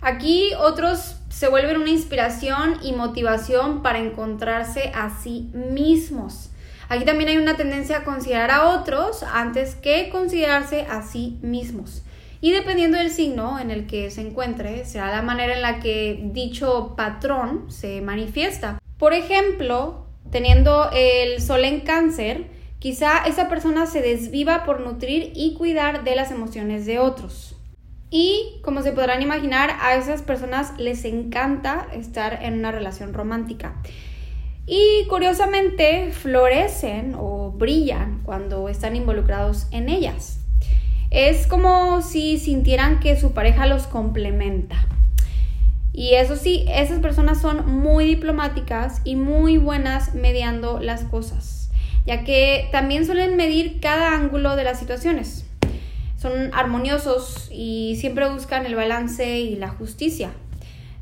Aquí 0.00 0.52
otros 0.58 1.17
se 1.38 1.46
vuelven 1.46 1.76
una 1.76 1.90
inspiración 1.90 2.78
y 2.82 2.90
motivación 2.90 3.80
para 3.80 4.00
encontrarse 4.00 4.90
a 4.92 5.08
sí 5.22 5.48
mismos. 5.54 6.50
Aquí 6.88 7.04
también 7.04 7.30
hay 7.30 7.36
una 7.36 7.56
tendencia 7.56 7.98
a 7.98 8.04
considerar 8.04 8.50
a 8.50 8.70
otros 8.70 9.22
antes 9.22 9.76
que 9.76 10.08
considerarse 10.10 10.80
a 10.90 11.02
sí 11.02 11.38
mismos. 11.40 12.02
Y 12.40 12.50
dependiendo 12.50 12.98
del 12.98 13.12
signo 13.12 13.60
en 13.60 13.70
el 13.70 13.86
que 13.86 14.10
se 14.10 14.22
encuentre, 14.22 14.84
será 14.84 15.12
la 15.12 15.22
manera 15.22 15.54
en 15.54 15.62
la 15.62 15.78
que 15.78 16.18
dicho 16.32 16.94
patrón 16.96 17.70
se 17.70 18.00
manifiesta. 18.00 18.80
Por 18.98 19.12
ejemplo, 19.12 20.06
teniendo 20.32 20.90
el 20.92 21.40
sol 21.40 21.64
en 21.64 21.82
cáncer, 21.82 22.46
quizá 22.80 23.18
esa 23.28 23.48
persona 23.48 23.86
se 23.86 24.02
desviva 24.02 24.64
por 24.64 24.80
nutrir 24.80 25.30
y 25.36 25.54
cuidar 25.54 26.02
de 26.02 26.16
las 26.16 26.32
emociones 26.32 26.84
de 26.84 26.98
otros. 26.98 27.57
Y 28.10 28.60
como 28.62 28.82
se 28.82 28.92
podrán 28.92 29.22
imaginar, 29.22 29.76
a 29.80 29.94
esas 29.96 30.22
personas 30.22 30.72
les 30.78 31.04
encanta 31.04 31.86
estar 31.92 32.42
en 32.42 32.54
una 32.54 32.72
relación 32.72 33.12
romántica. 33.12 33.74
Y 34.66 35.06
curiosamente 35.08 36.12
florecen 36.12 37.14
o 37.18 37.50
brillan 37.50 38.20
cuando 38.24 38.68
están 38.68 38.96
involucrados 38.96 39.66
en 39.72 39.88
ellas. 39.88 40.40
Es 41.10 41.46
como 41.46 42.02
si 42.02 42.38
sintieran 42.38 43.00
que 43.00 43.18
su 43.18 43.32
pareja 43.32 43.66
los 43.66 43.86
complementa. 43.86 44.86
Y 45.92 46.14
eso 46.14 46.36
sí, 46.36 46.64
esas 46.68 47.00
personas 47.00 47.40
son 47.40 47.66
muy 47.66 48.04
diplomáticas 48.04 49.00
y 49.04 49.16
muy 49.16 49.58
buenas 49.58 50.14
mediando 50.14 50.78
las 50.80 51.02
cosas, 51.04 51.70
ya 52.06 52.24
que 52.24 52.68
también 52.70 53.04
suelen 53.04 53.36
medir 53.36 53.80
cada 53.80 54.14
ángulo 54.14 54.54
de 54.54 54.64
las 54.64 54.78
situaciones 54.78 55.47
son 56.18 56.50
armoniosos 56.52 57.48
y 57.50 57.96
siempre 58.00 58.28
buscan 58.28 58.66
el 58.66 58.74
balance 58.74 59.38
y 59.38 59.56
la 59.56 59.68
justicia. 59.68 60.30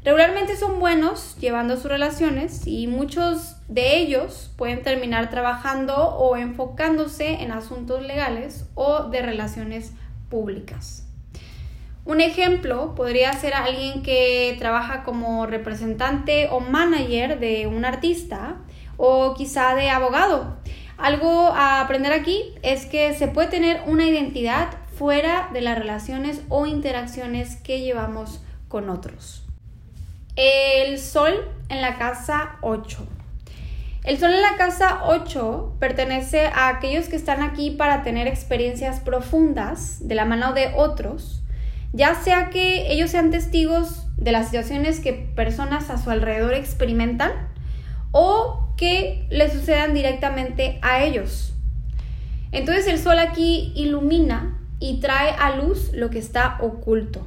Regularmente 0.05 0.57
son 0.57 0.79
buenos 0.79 1.37
llevando 1.41 1.77
sus 1.77 1.87
relaciones 1.91 2.65
y 2.67 2.87
muchos 2.87 3.57
de 3.67 3.97
ellos 3.97 4.53
pueden 4.57 4.83
terminar 4.83 5.31
trabajando 5.31 5.97
o 5.97 6.37
enfocándose 6.37 7.43
en 7.43 7.51
asuntos 7.51 8.03
legales 8.03 8.67
o 8.75 9.05
de 9.05 9.23
relaciones 9.23 9.93
públicas. 10.29 11.07
Un 12.05 12.21
ejemplo 12.21 12.95
podría 12.95 13.33
ser 13.33 13.55
alguien 13.55 14.05
que 14.05 14.55
trabaja 14.61 15.03
como 15.03 15.45
representante 15.47 16.49
o 16.53 16.61
manager 16.61 17.41
de 17.41 17.67
un 17.67 17.85
artista 17.85 18.59
o 18.97 19.35
quizá 19.35 19.75
de 19.75 19.91
abogado. 19.91 20.57
Algo 20.99 21.49
a 21.49 21.81
aprender 21.81 22.13
aquí 22.13 22.55
es 22.63 22.87
que 22.87 23.13
se 23.15 23.27
puede 23.27 23.49
tener 23.49 23.83
una 23.87 24.07
identidad 24.07 24.69
fuera 24.97 25.51
de 25.53 25.61
las 25.61 25.79
relaciones 25.79 26.41
o 26.49 26.67
interacciones 26.67 27.57
que 27.57 27.81
llevamos 27.81 28.41
con 28.69 28.89
otros. 28.89 29.45
El 30.37 30.99
sol 30.99 31.35
en 31.69 31.83
la 31.83 31.99
casa 31.99 32.57
8. 32.63 33.07
El 34.05 34.19
sol 34.19 34.33
en 34.33 34.43
la 34.43 34.57
casa 34.57 35.03
8 35.07 35.77
pertenece 35.79 36.47
a 36.47 36.69
aquellos 36.69 37.09
que 37.09 37.17
están 37.17 37.43
aquí 37.43 37.73
para 37.73 38.03
tener 38.03 38.27
experiencias 38.27 39.01
profundas 39.01 40.07
de 40.07 40.15
la 40.15 40.25
mano 40.25 40.53
de 40.53 40.73
otros, 40.77 41.43
ya 41.93 42.15
sea 42.15 42.51
que 42.51 42.93
ellos 42.93 43.11
sean 43.11 43.31
testigos 43.31 44.07
de 44.17 44.33
las 44.33 44.47
situaciones 44.47 45.01
que 45.01 45.13
personas 45.13 45.91
a 45.91 45.99
su 45.99 46.11
alrededor 46.11 46.55
experimentan 46.55 47.33
o 48.13 48.69
que 48.77 49.27
le 49.31 49.51
sucedan 49.51 49.93
directamente 49.93 50.79
a 50.83 51.03
ellos. 51.03 51.53
Entonces 52.53 52.87
el 52.87 52.99
sol 52.99 53.19
aquí 53.19 53.73
ilumina 53.75 54.57
y 54.79 55.01
trae 55.01 55.31
a 55.31 55.57
luz 55.57 55.93
lo 55.93 56.11
que 56.11 56.19
está 56.19 56.59
oculto. 56.61 57.27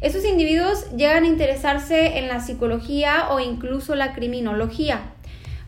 Estos 0.00 0.24
individuos 0.24 0.90
llegan 0.96 1.24
a 1.24 1.28
interesarse 1.28 2.18
en 2.18 2.28
la 2.28 2.40
psicología 2.40 3.28
o 3.30 3.40
incluso 3.40 3.94
la 3.94 4.14
criminología. 4.14 5.12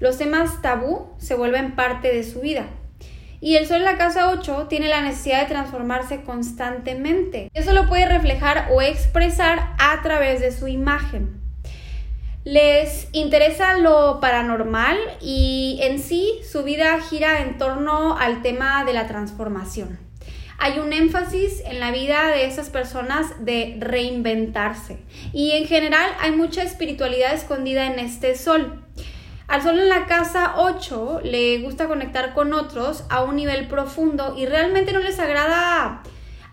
Los 0.00 0.18
temas 0.18 0.62
tabú 0.62 1.10
se 1.18 1.34
vuelven 1.34 1.76
parte 1.76 2.14
de 2.14 2.24
su 2.24 2.40
vida. 2.40 2.66
Y 3.42 3.56
el 3.56 3.66
sol 3.66 3.78
en 3.78 3.84
la 3.84 3.98
casa 3.98 4.30
8 4.30 4.68
tiene 4.68 4.88
la 4.88 5.02
necesidad 5.02 5.42
de 5.42 5.48
transformarse 5.48 6.22
constantemente. 6.22 7.50
Eso 7.54 7.72
lo 7.72 7.88
puede 7.88 8.06
reflejar 8.06 8.68
o 8.72 8.80
expresar 8.80 9.74
a 9.78 10.00
través 10.02 10.40
de 10.40 10.52
su 10.52 10.68
imagen. 10.68 11.40
Les 12.44 13.08
interesa 13.12 13.78
lo 13.78 14.18
paranormal 14.20 14.96
y 15.20 15.78
en 15.82 15.98
sí 15.98 16.40
su 16.50 16.64
vida 16.64 17.00
gira 17.00 17.42
en 17.42 17.58
torno 17.58 18.16
al 18.16 18.42
tema 18.42 18.84
de 18.84 18.92
la 18.92 19.06
transformación. 19.06 19.98
Hay 20.64 20.78
un 20.78 20.92
énfasis 20.92 21.60
en 21.64 21.80
la 21.80 21.90
vida 21.90 22.28
de 22.28 22.46
esas 22.46 22.70
personas 22.70 23.44
de 23.44 23.78
reinventarse 23.80 24.96
y 25.32 25.50
en 25.50 25.66
general 25.66 26.08
hay 26.20 26.30
mucha 26.30 26.62
espiritualidad 26.62 27.34
escondida 27.34 27.86
en 27.86 27.98
este 27.98 28.36
sol. 28.36 28.80
Al 29.48 29.60
sol 29.60 29.80
en 29.80 29.88
la 29.88 30.06
casa 30.06 30.54
8 30.58 31.22
le 31.24 31.58
gusta 31.58 31.88
conectar 31.88 32.32
con 32.32 32.52
otros 32.52 33.02
a 33.10 33.24
un 33.24 33.34
nivel 33.34 33.66
profundo 33.66 34.36
y 34.38 34.46
realmente 34.46 34.92
no 34.92 35.00
les 35.00 35.18
agrada 35.18 36.04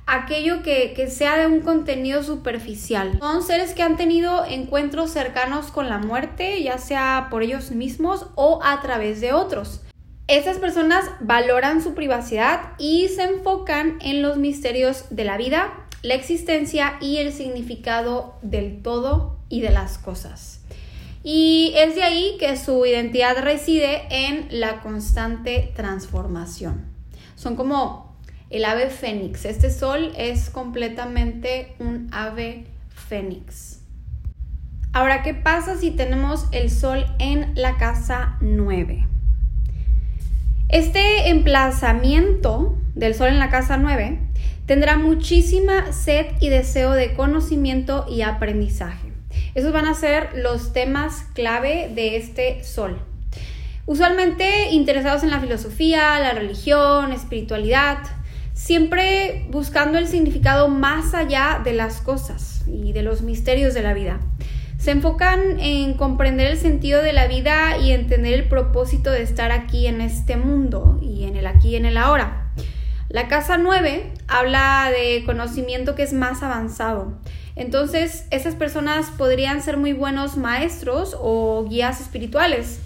aquello 0.08 0.63
que, 0.63 0.93
que, 0.95 1.08
sea 1.08 1.38
de 1.38 1.45
un 1.45 1.62
contenido 1.62 2.24
superficial. 2.24 3.19
Son 3.19 3.43
seres 3.43 3.76
que 3.76 3.84
han 3.84 3.95
tenido 3.95 4.43
encuentros 4.43 5.12
cercanos 5.12 5.67
con 5.67 5.88
la 5.88 6.00
muerte, 6.00 6.63
ya 6.63 6.80
sea 6.80 7.28
por 7.30 7.43
ellos 7.43 7.69
mismos 7.69 8.26
o 8.34 8.60
a 8.63 8.82
través 8.82 9.22
de 9.22 9.34
otros. 9.34 9.82
Estas 10.30 10.60
personas 10.60 11.06
valoran 11.22 11.82
su 11.82 11.96
privacidad 11.96 12.74
y 12.78 13.08
se 13.08 13.24
enfocan 13.24 13.98
en 14.00 14.22
los 14.22 14.38
misterios 14.38 15.06
de 15.10 15.24
la 15.24 15.38
vida, 15.38 15.74
la 16.04 16.13
existencia 16.13 16.98
y 17.02 17.18
el 17.18 17.34
significado 17.34 18.36
del 18.44 18.84
todo 18.84 19.39
y 19.50 19.62
de 19.62 19.72
las 19.72 19.98
cosas. 19.98 20.62
Y 21.24 21.74
es 21.76 21.96
de 21.96 22.04
ahí 22.04 22.38
que 22.39 22.56
su 22.58 22.86
identidad 22.86 23.42
reside 23.42 24.04
en 24.12 24.48
la 24.52 24.82
constante 24.82 25.74
transformación. 25.76 26.86
Son 27.36 27.56
como 27.56 28.15
el 28.52 28.65
ave 28.65 28.92
fénix. 28.92 29.46
Este 29.46 29.72
sol 29.72 30.13
es 30.15 30.52
completamente 30.52 31.74
un 31.80 32.08
ave 32.12 32.68
fénix. 32.89 33.80
Ahora, 34.94 35.24
¿qué 35.24 35.34
pasa 35.34 35.76
si 35.76 35.89
tenemos 35.89 36.46
el 36.52 36.70
sol 36.70 37.04
en 37.18 37.52
la 37.56 37.78
casa 37.78 38.38
9? 38.42 39.08
Este 40.70 41.30
emplazamiento 41.30 42.78
del 42.94 43.16
sol 43.16 43.30
en 43.30 43.40
la 43.40 43.50
casa 43.50 43.78
9 43.78 44.20
tendrá 44.68 45.00
muchísima 45.00 45.92
sed 45.94 46.28
y 46.40 46.50
deseo 46.50 46.92
de 46.92 47.16
conocimiento 47.16 48.06
y 48.08 48.22
aprendizaje. 48.22 49.12
Esos 49.56 49.74
van 49.74 49.88
a 49.88 49.96
ser 49.96 50.30
los 50.36 50.72
temas 50.72 51.26
clave 51.34 51.92
de 51.96 52.18
este 52.18 52.64
sol. 52.64 53.02
Usualmente 53.88 54.70
interesados 54.70 55.24
en 55.24 55.32
la 55.32 55.40
filosofía, 55.40 56.20
la 56.20 56.34
religión, 56.34 57.14
espiritualidad, 57.14 57.98
siempre 58.54 59.48
buscando 59.50 59.98
el 59.98 60.06
significado 60.06 60.68
más 60.68 61.16
allá 61.16 61.62
de 61.64 61.74
las 61.74 62.00
cosas 62.00 62.62
y 62.68 62.94
de 62.94 63.02
los 63.02 63.24
misterios 63.24 63.74
de 63.74 63.82
la 63.82 63.96
vida. 63.96 64.20
Se 64.80 64.92
enfocan 64.92 65.60
en 65.60 65.96
comprender 65.96 66.48
el 66.50 66.58
sentido 66.58 67.04
de 67.04 67.12
la 67.12 67.28
vida 67.28 67.78
y 67.78 67.92
entender 67.92 68.34
el 68.34 68.48
propósito 68.48 69.12
de 69.12 69.22
estar 69.22 69.52
aquí 69.52 69.88
en 69.88 70.00
este 70.00 70.38
mundo 70.38 70.98
y 71.02 71.26
en 71.26 71.36
el 71.36 71.48
aquí 71.48 71.72
y 71.72 71.76
en 71.76 71.86
el 71.86 71.98
ahora. 71.98 72.54
La 73.10 73.28
casa 73.28 73.58
9 73.58 74.13
habla 74.30 74.89
de 74.89 75.26
conocimiento 75.26 75.96
que 75.96 76.04
es 76.04 76.13
más 76.13 76.44
avanzado. 76.44 77.20
Entonces, 77.58 78.26
esas 78.32 78.56
personas 78.56 79.08
podrían 79.18 79.62
ser 79.62 79.76
muy 79.76 79.92
buenos 79.92 80.38
maestros 80.38 81.13
o 81.20 81.65
guías 81.70 82.00
espirituales. 82.00 82.80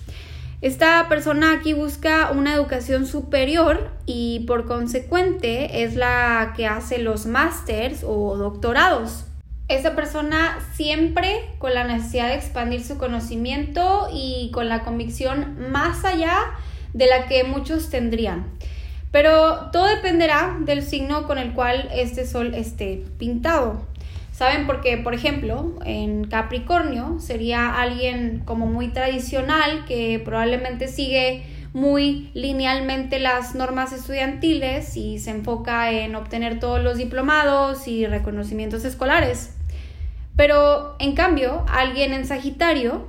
Esta 0.62 1.08
persona 1.10 1.53
aquí 1.53 1.73
busca 1.73 2.32
una 2.32 2.56
educación 2.56 3.06
superior 3.06 3.91
y 4.08 4.45
por 4.47 4.65
consecuente 4.65 5.84
es 5.84 5.95
la 5.95 6.53
que 6.58 6.65
hace 6.65 6.97
los 6.97 7.27
másters 7.27 8.03
o 8.03 8.36
doctorados. 8.36 9.25
Esta 9.69 9.95
persona 9.95 10.60
siempre 10.73 11.39
con 11.58 11.73
la 11.73 11.86
necesidad 11.86 12.28
de 12.28 12.36
expandir 12.36 12.84
su 12.84 12.97
conocimiento 12.97 14.10
y 14.13 14.52
con 14.52 14.67
la 14.67 14.84
convicción 14.84 15.71
más 15.71 16.04
allá 16.04 16.38
de 16.93 17.08
la 17.08 17.28
que 17.28 17.43
muchos 17.43 17.89
tendrían. 17.89 18.45
Pero 19.12 19.69
todo 19.71 19.86
dependerá 19.86 20.58
del 20.60 20.82
signo 20.82 21.28
con 21.28 21.38
el 21.38 21.54
cual 21.54 21.89
este 21.93 22.26
sol 22.26 22.54
esté 22.56 23.04
pintado. 23.17 23.86
¿Saben? 24.32 24.65
Porque, 24.65 24.97
por 24.97 25.13
ejemplo, 25.13 25.76
en 25.86 26.23
Capricornio 26.23 27.19
sería 27.19 27.80
alguien 27.80 28.41
como 28.45 28.65
muy 28.65 28.88
tradicional 28.88 29.86
que 29.86 30.19
probablemente 30.26 30.88
sigue 30.88 31.43
muy 31.73 32.29
linealmente 32.36 33.19
las 33.19 33.55
normas 33.55 33.91
estudiantiles 33.91 34.95
y 34.95 35.19
se 35.19 35.31
enfoca 35.31 35.91
en 35.91 36.15
obtener 36.15 36.59
todos 36.59 36.81
los 36.83 36.97
diplomados 36.97 37.88
y 37.88 38.05
reconocimientos 38.05 38.86
escolares. 38.86 39.55
Pero, 40.36 40.95
en 40.99 41.13
cambio, 41.13 41.65
alguien 41.67 42.13
en 42.13 42.25
Sagitario 42.25 43.07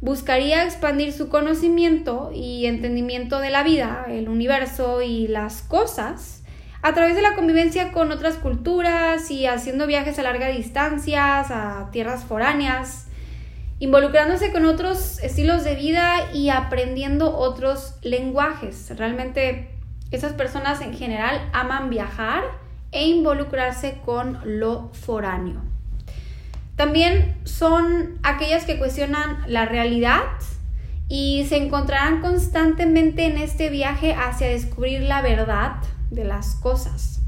buscaría 0.00 0.64
expandir 0.64 1.12
su 1.12 1.28
conocimiento 1.28 2.30
y 2.34 2.66
entendimiento 2.66 3.38
de 3.38 3.50
la 3.50 3.62
vida, 3.62 4.06
el 4.08 4.28
universo 4.28 5.02
y 5.02 5.28
las 5.28 5.62
cosas 5.62 6.42
a 6.82 6.92
través 6.92 7.16
de 7.16 7.22
la 7.22 7.34
convivencia 7.34 7.92
con 7.92 8.12
otras 8.12 8.36
culturas 8.36 9.30
y 9.30 9.46
haciendo 9.46 9.86
viajes 9.86 10.18
a 10.18 10.22
larga 10.22 10.48
distancia, 10.48 11.40
a 11.40 11.90
tierras 11.90 12.24
foráneas, 12.24 13.05
involucrándose 13.78 14.52
con 14.52 14.64
otros 14.64 15.18
estilos 15.22 15.64
de 15.64 15.74
vida 15.74 16.32
y 16.32 16.48
aprendiendo 16.48 17.36
otros 17.36 17.94
lenguajes. 18.02 18.90
Realmente 18.96 19.70
esas 20.10 20.32
personas 20.32 20.80
en 20.80 20.94
general 20.94 21.48
aman 21.52 21.90
viajar 21.90 22.44
e 22.92 23.06
involucrarse 23.06 24.00
con 24.04 24.38
lo 24.44 24.90
foráneo. 24.92 25.62
También 26.76 27.36
son 27.44 28.18
aquellas 28.22 28.64
que 28.64 28.78
cuestionan 28.78 29.44
la 29.46 29.66
realidad 29.66 30.22
y 31.08 31.46
se 31.48 31.56
encontrarán 31.56 32.20
constantemente 32.20 33.26
en 33.26 33.38
este 33.38 33.70
viaje 33.70 34.14
hacia 34.14 34.48
descubrir 34.48 35.02
la 35.02 35.22
verdad 35.22 35.76
de 36.10 36.24
las 36.24 36.54
cosas. 36.56 37.20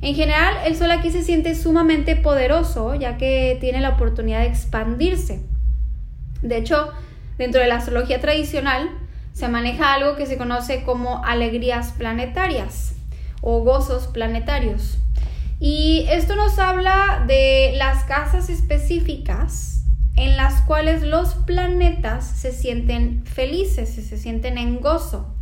En 0.00 0.14
general, 0.14 0.54
el 0.64 0.76
sol 0.76 0.90
aquí 0.90 1.10
se 1.10 1.24
siente 1.24 1.54
sumamente 1.54 2.14
poderoso 2.14 2.94
ya 2.94 3.16
que 3.16 3.56
tiene 3.60 3.80
la 3.80 3.90
oportunidad 3.90 4.40
de 4.40 4.46
expandirse. 4.46 5.40
De 6.42 6.56
hecho, 6.56 6.92
dentro 7.36 7.60
de 7.60 7.68
la 7.68 7.76
astrología 7.76 8.20
tradicional 8.20 8.90
se 9.32 9.48
maneja 9.48 9.94
algo 9.94 10.16
que 10.16 10.26
se 10.26 10.36
conoce 10.36 10.82
como 10.82 11.24
alegrías 11.24 11.92
planetarias 11.92 12.94
o 13.40 13.60
gozos 13.60 14.08
planetarios. 14.08 14.98
Y 15.60 16.06
esto 16.10 16.36
nos 16.36 16.58
habla 16.58 17.24
de 17.26 17.74
las 17.76 18.04
casas 18.04 18.48
específicas 18.48 19.84
en 20.16 20.36
las 20.36 20.62
cuales 20.62 21.02
los 21.02 21.34
planetas 21.34 22.26
se 22.26 22.52
sienten 22.52 23.24
felices, 23.24 23.94
se 23.94 24.18
sienten 24.18 24.58
en 24.58 24.80
gozo, 24.80 25.32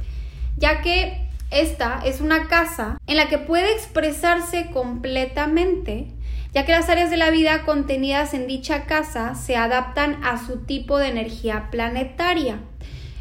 ya 0.59 0.83
que 0.83 1.27
esta 1.51 2.03
es 2.05 2.21
una 2.21 2.49
casa 2.49 2.99
en 3.07 3.17
la 3.17 3.29
que 3.29 3.39
puede 3.39 3.73
expresarse 3.73 4.71
completamente, 4.73 6.09
ya 6.57 6.65
que 6.65 6.73
las 6.73 6.89
áreas 6.89 7.11
de 7.11 7.19
la 7.19 7.29
vida 7.29 7.65
contenidas 7.67 8.33
en 8.33 8.47
dicha 8.47 8.87
casa 8.87 9.35
se 9.35 9.57
adaptan 9.57 10.25
a 10.25 10.43
su 10.43 10.65
tipo 10.65 10.97
de 10.97 11.09
energía 11.09 11.69
planetaria. 11.71 12.61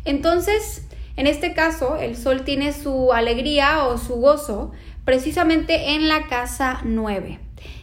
Entonces, 0.06 0.88
en 1.18 1.28
este 1.28 1.54
caso, 1.54 1.98
el 1.98 2.16
Sol 2.16 2.46
tiene 2.46 2.72
su 2.72 3.12
alegría 3.12 3.88
o 3.88 3.98
su 3.98 4.16
gozo 4.16 4.72
precisamente 5.04 5.96
en 5.96 6.08
la 6.08 6.28
casa 6.28 6.80
9, 6.86 7.40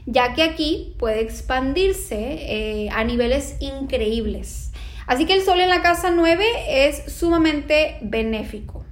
ya 0.06 0.32
que 0.32 0.42
aquí 0.42 0.94
puede 0.98 1.20
expandirse 1.20 2.16
eh, 2.16 2.88
a 2.90 3.04
niveles 3.04 3.56
increíbles. 3.60 4.72
Así 5.06 5.26
que 5.26 5.34
el 5.34 5.42
Sol 5.42 5.60
en 5.60 5.68
la 5.68 5.82
casa 5.82 6.10
9 6.10 6.46
es 6.66 7.12
sumamente 7.12 7.98
benéfico. 8.00 8.86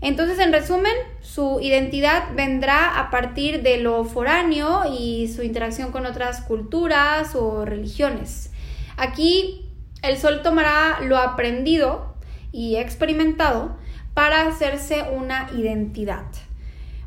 Entonces, 0.00 0.38
en 0.38 0.52
resumen, 0.52 0.94
su 1.20 1.60
identidad 1.60 2.34
vendrá 2.34 2.98
a 2.98 3.10
partir 3.10 3.62
de 3.62 3.78
lo 3.78 4.04
foráneo 4.04 4.82
y 4.98 5.28
su 5.28 5.42
interacción 5.42 5.92
con 5.92 6.06
otras 6.06 6.40
culturas 6.40 7.34
o 7.34 7.64
religiones. 7.66 8.50
Aquí 8.96 9.70
el 10.02 10.16
sol 10.16 10.40
tomará 10.42 11.00
lo 11.02 11.18
aprendido 11.18 12.14
y 12.52 12.76
experimentado 12.76 13.76
para 14.14 14.46
hacerse 14.46 15.02
una 15.12 15.50
identidad. 15.54 16.24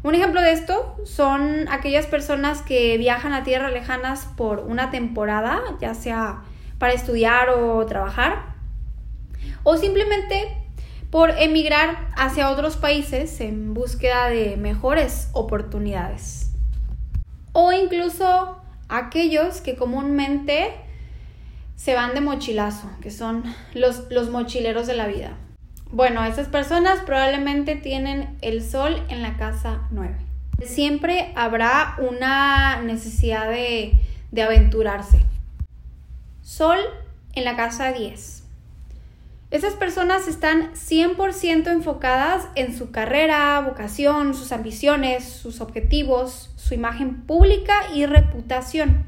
Un 0.04 0.16
ejemplo 0.16 0.42
de 0.42 0.52
esto 0.52 0.98
son 1.06 1.68
aquellas 1.70 2.08
personas 2.08 2.62
que 2.62 2.98
viajan 2.98 3.34
a 3.34 3.44
tierras 3.44 3.72
lejanas 3.72 4.28
por 4.38 4.60
una 4.60 4.92
temporada, 4.92 5.62
ya 5.80 5.94
sea 5.94 6.44
para 6.78 6.94
estudiar 6.94 7.50
o 7.50 7.86
trabajar, 7.86 8.54
o 9.64 9.78
simplemente 9.78 10.63
por 11.14 11.30
emigrar 11.30 12.10
hacia 12.18 12.50
otros 12.50 12.76
países 12.76 13.40
en 13.40 13.76
búsqueda 13.76 14.30
de 14.30 14.58
mejores 14.58 15.30
oportunidades. 15.34 16.50
o 17.52 17.72
incluso 17.72 18.58
aquellos 18.90 19.62
que 19.62 19.76
comúnmente 19.76 20.72
se 21.76 21.94
van 21.94 22.16
de 22.16 22.22
mochilazo, 22.22 22.90
que 23.00 23.12
son 23.12 23.44
los, 23.76 24.10
los 24.10 24.32
mochileros 24.32 24.88
de 24.88 24.96
la 24.96 25.06
vida. 25.06 25.38
Bueno, 25.92 26.26
esas 26.26 26.48
personas 26.48 27.02
probablemente 27.02 27.76
tienen 27.76 28.36
el 28.42 28.64
sol 28.64 29.00
en 29.10 29.22
la 29.22 29.38
casa 29.38 29.84
9. 29.92 30.16
Siempre 30.64 31.32
habrá 31.36 31.96
una 32.00 32.82
necesidad 32.82 33.52
de, 33.52 33.94
de 34.32 34.42
aventurarse. 34.42 35.20
Sol 36.42 36.80
en 37.36 37.44
la 37.44 37.56
casa 37.56 37.92
10. 37.92 38.43
Esas 39.54 39.76
personas 39.76 40.28
están 40.28 40.74
100% 40.74 41.68
enfocadas 41.68 42.48
en 42.56 42.76
su 42.76 42.90
carrera, 42.90 43.60
vocación, 43.60 44.34
sus 44.34 44.52
ambiciones, 44.52 45.26
sus 45.26 45.62
objetivos, 45.62 46.50
su 46.56 46.74
imagen 46.74 47.22
pública 47.28 47.76
y 47.94 48.08
reputación. 48.08 49.06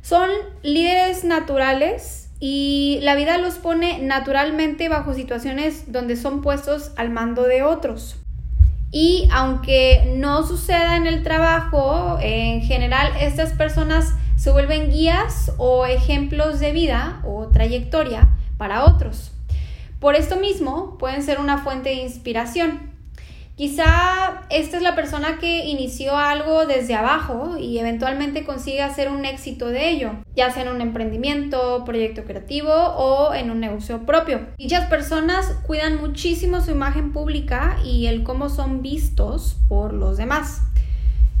Son 0.00 0.30
líderes 0.62 1.24
naturales 1.24 2.30
y 2.40 3.00
la 3.02 3.14
vida 3.14 3.36
los 3.36 3.56
pone 3.56 3.98
naturalmente 3.98 4.88
bajo 4.88 5.12
situaciones 5.12 5.92
donde 5.92 6.16
son 6.16 6.40
puestos 6.40 6.92
al 6.96 7.10
mando 7.10 7.42
de 7.42 7.62
otros. 7.62 8.16
Y 8.90 9.28
aunque 9.30 10.14
no 10.16 10.46
suceda 10.46 10.96
en 10.96 11.06
el 11.06 11.22
trabajo, 11.22 12.16
en 12.22 12.62
general 12.62 13.12
estas 13.20 13.52
personas 13.52 14.14
se 14.34 14.50
vuelven 14.50 14.90
guías 14.90 15.52
o 15.58 15.84
ejemplos 15.84 16.58
de 16.58 16.72
vida 16.72 17.20
o 17.26 17.48
trayectoria 17.48 18.30
para 18.56 18.86
otros. 18.86 19.31
Por 20.02 20.16
esto 20.16 20.34
mismo, 20.34 20.98
pueden 20.98 21.22
ser 21.22 21.38
una 21.38 21.58
fuente 21.58 21.90
de 21.90 22.02
inspiración. 22.02 22.90
Quizá 23.54 24.42
esta 24.50 24.76
es 24.76 24.82
la 24.82 24.96
persona 24.96 25.38
que 25.38 25.66
inició 25.66 26.16
algo 26.16 26.66
desde 26.66 26.96
abajo 26.96 27.56
y 27.56 27.78
eventualmente 27.78 28.44
consigue 28.44 28.82
hacer 28.82 29.08
un 29.08 29.24
éxito 29.24 29.68
de 29.68 29.90
ello, 29.90 30.10
ya 30.34 30.50
sea 30.50 30.64
en 30.64 30.70
un 30.70 30.80
emprendimiento, 30.80 31.84
proyecto 31.84 32.24
creativo 32.24 32.72
o 32.72 33.32
en 33.32 33.52
un 33.52 33.60
negocio 33.60 34.04
propio. 34.04 34.40
Dichas 34.58 34.88
personas 34.88 35.46
cuidan 35.68 35.98
muchísimo 35.98 36.60
su 36.62 36.72
imagen 36.72 37.12
pública 37.12 37.78
y 37.84 38.08
el 38.08 38.24
cómo 38.24 38.48
son 38.48 38.82
vistos 38.82 39.56
por 39.68 39.92
los 39.92 40.16
demás. 40.16 40.62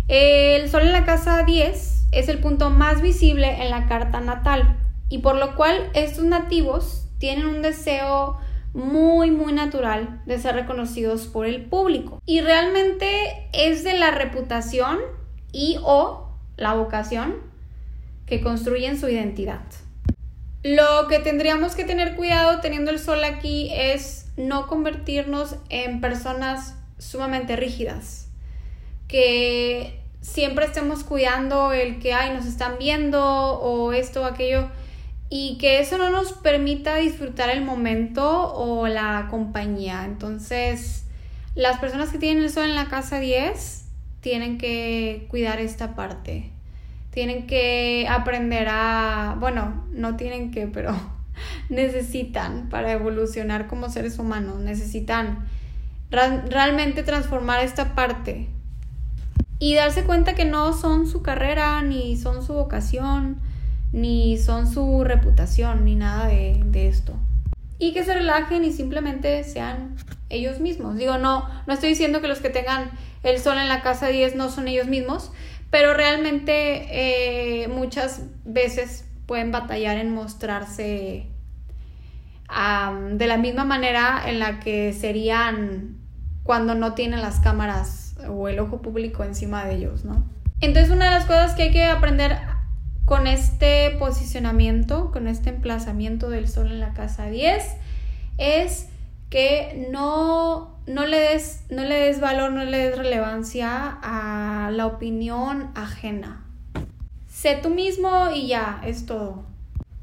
El 0.06 0.70
sol 0.70 0.82
en 0.82 0.92
la 0.92 1.04
casa 1.04 1.42
10 1.42 2.10
es 2.12 2.28
el 2.28 2.38
punto 2.38 2.70
más 2.70 3.02
visible 3.02 3.60
en 3.60 3.70
la 3.70 3.88
carta 3.88 4.20
natal 4.20 4.76
y 5.08 5.18
por 5.18 5.34
lo 5.34 5.56
cual 5.56 5.90
estos 5.94 6.22
nativos 6.22 7.08
tienen 7.18 7.46
un 7.46 7.60
deseo 7.60 8.38
muy, 8.74 9.30
muy 9.30 9.52
natural 9.52 10.22
de 10.26 10.38
ser 10.38 10.54
reconocidos 10.54 11.26
por 11.26 11.46
el 11.46 11.64
público. 11.64 12.20
Y 12.26 12.40
realmente 12.40 13.48
es 13.52 13.84
de 13.84 13.94
la 13.94 14.10
reputación 14.10 14.98
y 15.52 15.78
o 15.82 16.28
la 16.56 16.74
vocación 16.74 17.36
que 18.26 18.40
construyen 18.40 18.98
su 18.98 19.08
identidad. 19.08 19.62
Lo 20.62 21.08
que 21.08 21.18
tendríamos 21.18 21.74
que 21.74 21.84
tener 21.84 22.14
cuidado 22.14 22.60
teniendo 22.60 22.90
el 22.90 22.98
sol 22.98 23.24
aquí 23.24 23.70
es 23.72 24.26
no 24.36 24.68
convertirnos 24.68 25.56
en 25.68 26.00
personas 26.00 26.76
sumamente 26.98 27.56
rígidas, 27.56 28.28
que 29.08 30.00
siempre 30.20 30.66
estemos 30.66 31.02
cuidando 31.02 31.72
el 31.72 31.98
que, 31.98 32.12
ay, 32.14 32.32
nos 32.32 32.46
están 32.46 32.78
viendo 32.78 33.20
o 33.20 33.92
esto 33.92 34.22
o 34.22 34.24
aquello 34.24 34.70
y 35.34 35.56
que 35.56 35.80
eso 35.80 35.96
no 35.96 36.10
nos 36.10 36.34
permita 36.34 36.96
disfrutar 36.96 37.48
el 37.48 37.64
momento 37.64 38.52
o 38.52 38.86
la 38.86 39.28
compañía. 39.30 40.04
Entonces, 40.04 41.06
las 41.54 41.78
personas 41.78 42.10
que 42.10 42.18
tienen 42.18 42.44
el 42.44 42.50
sol 42.50 42.64
en 42.64 42.74
la 42.74 42.90
casa 42.90 43.18
10 43.18 43.86
tienen 44.20 44.58
que 44.58 45.26
cuidar 45.30 45.58
esta 45.58 45.94
parte. 45.94 46.50
Tienen 47.12 47.46
que 47.46 48.06
aprender 48.10 48.68
a, 48.70 49.38
bueno, 49.40 49.86
no 49.92 50.16
tienen 50.16 50.50
que, 50.50 50.66
pero 50.66 50.94
necesitan 51.70 52.68
para 52.68 52.92
evolucionar 52.92 53.68
como 53.68 53.88
seres 53.88 54.18
humanos, 54.18 54.58
necesitan 54.58 55.46
realmente 56.10 57.04
transformar 57.04 57.64
esta 57.64 57.94
parte 57.94 58.50
y 59.58 59.76
darse 59.76 60.04
cuenta 60.04 60.34
que 60.34 60.44
no 60.44 60.74
son 60.74 61.06
su 61.06 61.22
carrera 61.22 61.80
ni 61.80 62.18
son 62.18 62.44
su 62.44 62.52
vocación 62.52 63.40
ni 63.92 64.38
son 64.38 64.66
su 64.66 65.04
reputación, 65.04 65.84
ni 65.84 65.94
nada 65.94 66.26
de, 66.26 66.88
esto. 66.88 67.14
Y 67.78 67.92
que 67.92 68.04
se 68.04 68.14
relajen 68.14 68.64
y 68.64 68.72
simplemente 68.72 69.44
sean 69.44 69.96
ellos 70.30 70.60
mismos. 70.60 70.96
Digo, 70.96 71.18
no, 71.18 71.48
no 71.66 71.74
estoy 71.74 71.90
diciendo 71.90 72.20
que 72.20 72.28
los 72.28 72.40
que 72.40 72.50
tengan 72.50 72.90
el 73.22 73.38
sol 73.38 73.58
en 73.58 73.68
la 73.68 73.82
casa 73.82 74.08
10 74.08 74.36
no 74.36 74.50
son 74.50 74.68
ellos 74.68 74.86
mismos, 74.86 75.32
pero 75.70 75.94
realmente 75.94 77.62
eh, 77.64 77.68
muchas 77.68 78.22
veces 78.44 79.06
pueden 79.26 79.52
batallar 79.52 79.96
en 79.98 80.14
mostrarse 80.14 81.26
de 83.12 83.26
la 83.26 83.38
misma 83.38 83.64
manera 83.64 84.22
en 84.26 84.38
la 84.38 84.60
que 84.60 84.92
serían 84.92 85.96
cuando 86.42 86.74
no 86.74 86.92
tienen 86.92 87.22
las 87.22 87.40
cámaras 87.40 88.14
o 88.28 88.48
el 88.48 88.58
ojo 88.58 88.82
público 88.82 89.24
encima 89.24 89.64
de 89.64 89.76
ellos, 89.76 90.04
¿no? 90.04 90.22
Entonces 90.60 90.92
una 90.92 91.06
de 91.06 91.10
las 91.12 91.24
cosas 91.24 91.54
que 91.54 91.64
hay 91.64 91.70
que 91.72 91.86
aprender 91.86 92.38
con 93.04 93.26
este 93.26 93.90
posicionamiento, 93.98 95.10
con 95.10 95.26
este 95.26 95.50
emplazamiento 95.50 96.30
del 96.30 96.48
sol 96.48 96.68
en 96.68 96.80
la 96.80 96.94
casa 96.94 97.26
10, 97.26 97.64
es 98.38 98.88
que 99.30 99.88
no, 99.90 100.76
no, 100.86 101.06
le 101.06 101.18
des, 101.18 101.64
no 101.70 101.84
le 101.84 101.94
des 101.94 102.20
valor, 102.20 102.52
no 102.52 102.64
le 102.64 102.78
des 102.78 102.96
relevancia 102.96 103.98
a 104.02 104.70
la 104.70 104.86
opinión 104.86 105.70
ajena. 105.74 106.44
Sé 107.28 107.58
tú 107.62 107.70
mismo 107.70 108.30
y 108.34 108.48
ya, 108.48 108.80
es 108.84 109.06
todo. 109.06 109.44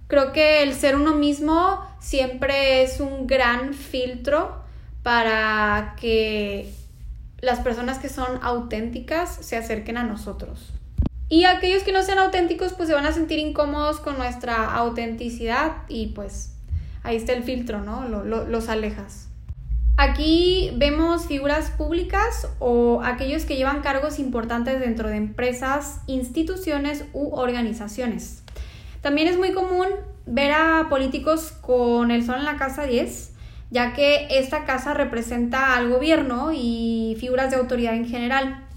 Creo 0.07 0.31
que 0.31 0.63
el 0.63 0.73
ser 0.73 0.95
uno 0.95 1.13
mismo 1.13 1.79
siempre 1.99 2.81
es 2.81 2.99
un 2.99 3.27
gran 3.27 3.75
filtro 3.75 4.63
para 5.03 5.95
que 5.99 6.73
las 7.41 7.59
personas 7.59 7.99
que 7.99 8.09
son 8.09 8.39
auténticas 8.41 9.29
se 9.41 9.55
acerquen 9.55 9.97
a 9.97 10.03
nosotros. 10.03 10.73
Y 11.29 11.45
aquellos 11.45 11.83
que 11.83 11.91
no 11.91 12.01
sean 12.01 12.17
auténticos 12.17 12.73
pues 12.73 12.89
se 12.89 12.95
van 12.95 13.05
a 13.05 13.13
sentir 13.13 13.37
incómodos 13.37 13.99
con 13.99 14.17
nuestra 14.17 14.73
autenticidad 14.73 15.83
y 15.87 16.07
pues 16.07 16.55
ahí 17.03 17.15
está 17.15 17.33
el 17.33 17.43
filtro, 17.43 17.81
¿no? 17.81 18.05
los 18.25 18.67
alejas. 18.67 19.29
Aquí 19.95 20.71
vemos 20.77 21.27
figuras 21.27 21.71
públicas 21.71 22.47
o 22.59 23.01
aquellos 23.03 23.43
que 23.43 23.57
llevan 23.57 23.81
cargos 23.81 24.17
importantes 24.17 24.79
dentro 24.79 25.09
de 25.09 25.17
empresas, 25.17 25.99
instituciones 26.07 27.03
u 27.13 27.35
organizaciones. 27.35 28.41
También 29.01 29.27
es 29.27 29.37
muy 29.37 29.51
común 29.51 29.87
ver 30.25 30.53
a 30.53 30.87
políticos 30.89 31.51
con 31.61 32.11
el 32.11 32.25
sol 32.25 32.35
en 32.37 32.45
la 32.45 32.55
casa 32.55 32.83
10, 32.83 33.33
ya 33.71 33.93
que 33.93 34.27
esta 34.31 34.63
casa 34.63 34.93
representa 34.93 35.75
al 35.75 35.89
gobierno 35.89 36.51
y 36.53 37.17
figuras 37.19 37.51
de 37.51 37.57
autoridad 37.57 37.93
en 37.93 38.07
general. 38.07 38.68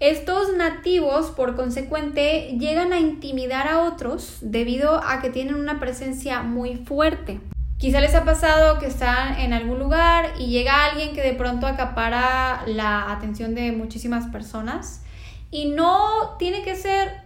Estos 0.00 0.56
nativos, 0.56 1.26
por 1.26 1.56
consecuente, 1.56 2.56
llegan 2.58 2.94
a 2.94 2.98
intimidar 2.98 3.68
a 3.68 3.80
otros 3.82 4.38
debido 4.40 4.94
a 5.04 5.20
que 5.20 5.28
tienen 5.28 5.56
una 5.56 5.78
presencia 5.78 6.42
muy 6.42 6.76
fuerte. 6.76 7.38
Quizá 7.76 8.00
les 8.00 8.14
ha 8.14 8.24
pasado 8.24 8.78
que 8.78 8.86
están 8.86 9.38
en 9.38 9.52
algún 9.52 9.78
lugar 9.78 10.32
y 10.38 10.46
llega 10.46 10.86
alguien 10.86 11.14
que 11.14 11.20
de 11.20 11.34
pronto 11.34 11.66
acapara 11.66 12.62
la 12.66 13.12
atención 13.12 13.54
de 13.54 13.72
muchísimas 13.72 14.26
personas 14.28 15.02
y 15.50 15.66
no 15.68 16.36
tiene 16.38 16.62
que 16.62 16.76
ser 16.76 17.20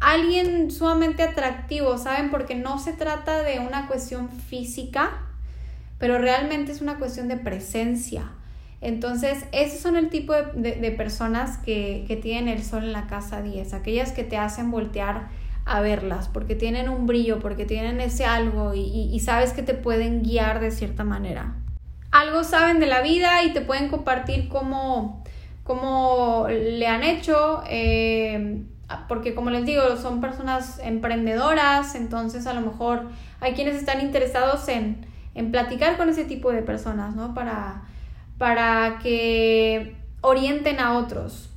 alguien 0.00 0.72
sumamente 0.72 1.22
atractivo, 1.22 1.98
¿saben? 1.98 2.32
Porque 2.32 2.56
no 2.56 2.80
se 2.80 2.94
trata 2.94 3.44
de 3.44 3.60
una 3.60 3.86
cuestión 3.86 4.28
física, 4.28 5.20
pero 5.98 6.18
realmente 6.18 6.72
es 6.72 6.80
una 6.80 6.98
cuestión 6.98 7.28
de 7.28 7.36
presencia. 7.36 8.32
Entonces, 8.80 9.44
esos 9.50 9.80
son 9.80 9.96
el 9.96 10.08
tipo 10.08 10.32
de, 10.34 10.94
personas 10.96 11.58
que, 11.58 12.18
tienen 12.22 12.48
el 12.48 12.62
sol 12.62 12.84
en 12.84 12.92
la 12.92 13.06
casa 13.06 13.42
10, 13.42 13.74
aquellas 13.74 14.12
que 14.12 14.22
te 14.22 14.36
hacen 14.36 14.70
voltear 14.70 15.28
a 15.64 15.80
verlas, 15.80 16.28
porque 16.28 16.54
tienen 16.54 16.88
un 16.88 17.06
brillo, 17.06 17.40
porque 17.40 17.64
tienen 17.64 18.00
ese 18.00 18.24
algo 18.24 18.74
y, 18.74 19.18
sabes 19.20 19.52
que 19.52 19.62
te 19.62 19.74
pueden 19.74 20.22
guiar 20.22 20.60
de 20.60 20.70
cierta 20.70 21.02
manera. 21.04 21.56
Algo 22.10 22.44
saben 22.44 22.78
de 22.80 22.86
la 22.86 23.02
vida 23.02 23.42
y 23.42 23.52
te 23.52 23.60
pueden 23.60 23.88
compartir 23.88 24.48
cómo, 24.48 25.24
cómo 25.64 26.46
le 26.48 26.86
han 26.86 27.02
hecho, 27.02 27.62
eh, 27.68 28.62
porque 29.08 29.34
como 29.34 29.50
les 29.50 29.66
digo, 29.66 29.82
son 29.96 30.20
personas 30.20 30.80
emprendedoras, 30.82 31.96
entonces 31.96 32.46
a 32.46 32.54
lo 32.54 32.62
mejor 32.62 33.08
hay 33.40 33.52
quienes 33.52 33.74
están 33.74 34.00
interesados 34.00 34.68
en, 34.68 35.04
en 35.34 35.50
platicar 35.50 35.98
con 35.98 36.08
ese 36.08 36.24
tipo 36.24 36.50
de 36.50 36.62
personas, 36.62 37.14
¿no? 37.14 37.34
Para 37.34 37.82
para 38.38 39.00
que 39.02 39.96
orienten 40.20 40.80
a 40.80 40.96
otros. 40.96 41.50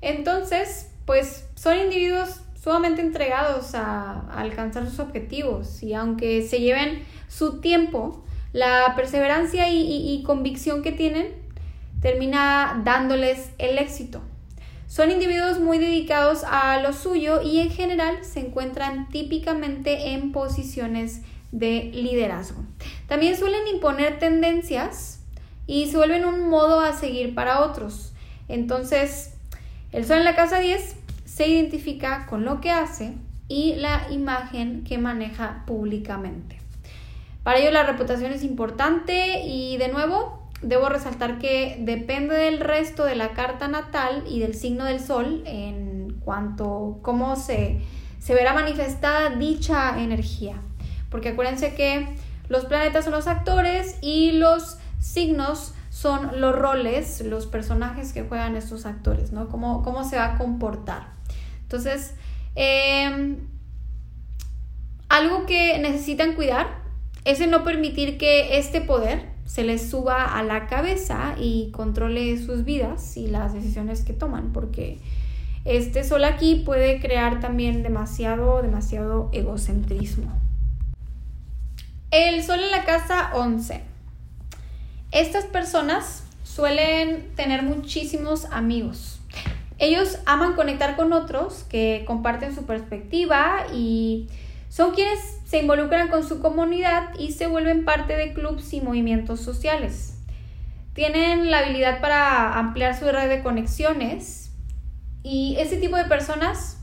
Entonces, 0.00 0.90
pues 1.04 1.46
son 1.54 1.78
individuos 1.78 2.40
sumamente 2.62 3.00
entregados 3.00 3.74
a, 3.74 4.20
alcanzar 4.32 4.86
sus 4.86 5.00
objetivos 5.00 5.82
y 5.82 5.94
aunque 5.94 6.42
se 6.42 6.60
lleven 6.60 7.02
su 7.28 7.60
tiempo, 7.60 8.24
la 8.52 8.94
perseverancia 8.96 9.68
y, 9.70 10.22
convicción 10.24 10.82
que 10.82 10.92
tienen 10.92 11.34
termina 12.00 12.80
dándoles 12.84 13.50
el 13.58 13.78
éxito. 13.78 14.22
Son 14.86 15.10
individuos 15.10 15.60
muy 15.60 15.78
dedicados 15.78 16.42
a 16.44 16.80
lo 16.80 16.92
suyo 16.92 17.42
y 17.42 17.60
en 17.60 17.70
general 17.70 18.24
se 18.24 18.40
encuentran 18.40 19.08
típicamente 19.08 20.12
en 20.12 20.32
posiciones 20.32 21.22
de 21.52 21.90
liderazgo. 21.94 22.64
También 23.06 23.36
suelen 23.36 23.68
imponer 23.68 24.18
tendencias 24.18 25.19
y 25.70 25.86
se 25.86 25.96
vuelven 25.96 26.24
un 26.24 26.48
modo 26.48 26.80
a 26.80 26.92
seguir 26.92 27.32
para 27.32 27.60
otros. 27.60 28.12
Entonces, 28.48 29.34
el 29.92 30.04
sol 30.04 30.18
en 30.18 30.24
la 30.24 30.34
casa 30.34 30.58
10 30.58 30.96
se 31.24 31.46
identifica 31.46 32.26
con 32.26 32.44
lo 32.44 32.60
que 32.60 32.72
hace 32.72 33.14
y 33.46 33.76
la 33.76 34.08
imagen 34.10 34.82
que 34.82 34.98
maneja 34.98 35.62
públicamente. 35.68 36.58
Para 37.44 37.60
ello 37.60 37.70
la 37.70 37.84
reputación 37.84 38.32
es 38.32 38.42
importante 38.42 39.44
y 39.46 39.76
de 39.76 39.86
nuevo 39.86 40.50
debo 40.60 40.88
resaltar 40.88 41.38
que 41.38 41.76
depende 41.78 42.34
del 42.34 42.58
resto 42.58 43.04
de 43.04 43.14
la 43.14 43.28
carta 43.28 43.68
natal 43.68 44.24
y 44.28 44.40
del 44.40 44.56
signo 44.56 44.84
del 44.84 44.98
sol 44.98 45.44
en 45.46 46.16
cuanto 46.24 46.98
cómo 47.00 47.36
se, 47.36 47.80
se 48.18 48.34
verá 48.34 48.54
manifestada 48.54 49.30
dicha 49.36 50.00
energía. 50.02 50.56
Porque 51.10 51.28
acuérdense 51.28 51.74
que 51.74 52.08
los 52.48 52.64
planetas 52.64 53.04
son 53.04 53.14
los 53.14 53.28
actores 53.28 53.98
y 54.02 54.32
los 54.32 54.79
signos 55.00 55.74
son 55.88 56.40
los 56.40 56.54
roles, 56.54 57.20
los 57.22 57.46
personajes 57.46 58.12
que 58.12 58.22
juegan 58.22 58.54
estos 58.56 58.86
actores, 58.86 59.32
¿no? 59.32 59.48
Cómo, 59.48 59.82
cómo 59.82 60.04
se 60.04 60.16
va 60.16 60.34
a 60.34 60.38
comportar. 60.38 61.08
Entonces, 61.62 62.14
em, 62.54 63.38
algo 65.08 65.46
que 65.46 65.78
necesitan 65.78 66.34
cuidar 66.34 66.78
es 67.24 67.40
el 67.40 67.50
no 67.50 67.64
permitir 67.64 68.18
que 68.18 68.58
este 68.58 68.80
poder 68.80 69.30
se 69.44 69.64
les 69.64 69.90
suba 69.90 70.38
a 70.38 70.44
la 70.44 70.68
cabeza 70.68 71.34
y 71.38 71.70
controle 71.72 72.38
sus 72.38 72.64
vidas 72.64 73.16
y 73.16 73.26
las 73.26 73.52
decisiones 73.52 74.04
que 74.04 74.12
toman, 74.12 74.52
porque 74.52 74.98
este 75.64 76.04
sol 76.04 76.24
aquí 76.24 76.62
puede 76.64 77.00
crear 77.00 77.40
también 77.40 77.82
demasiado, 77.82 78.62
demasiado 78.62 79.28
egocentrismo. 79.32 80.32
El 82.12 82.42
sol 82.44 82.60
en 82.60 82.70
la 82.70 82.84
casa 82.84 83.30
11. 83.34 83.89
Estas 85.12 85.44
personas 85.44 86.22
suelen 86.44 87.34
tener 87.34 87.64
muchísimos 87.64 88.44
amigos. 88.46 89.20
Ellos 89.78 90.18
aman 90.24 90.54
conectar 90.54 90.94
con 90.94 91.12
otros 91.12 91.64
que 91.68 92.04
comparten 92.06 92.54
su 92.54 92.64
perspectiva 92.64 93.66
y 93.74 94.28
son 94.68 94.92
quienes 94.94 95.18
se 95.46 95.58
involucran 95.58 96.08
con 96.08 96.22
su 96.22 96.40
comunidad 96.40 97.14
y 97.18 97.32
se 97.32 97.48
vuelven 97.48 97.84
parte 97.84 98.14
de 98.14 98.32
clubs 98.34 98.72
y 98.72 98.82
movimientos 98.82 99.40
sociales. 99.40 100.16
Tienen 100.92 101.50
la 101.50 101.58
habilidad 101.58 102.00
para 102.00 102.56
ampliar 102.56 102.96
su 102.96 103.06
red 103.06 103.28
de 103.28 103.42
conexiones 103.42 104.52
y 105.24 105.56
ese 105.58 105.76
tipo 105.78 105.96
de 105.96 106.04
personas 106.04 106.78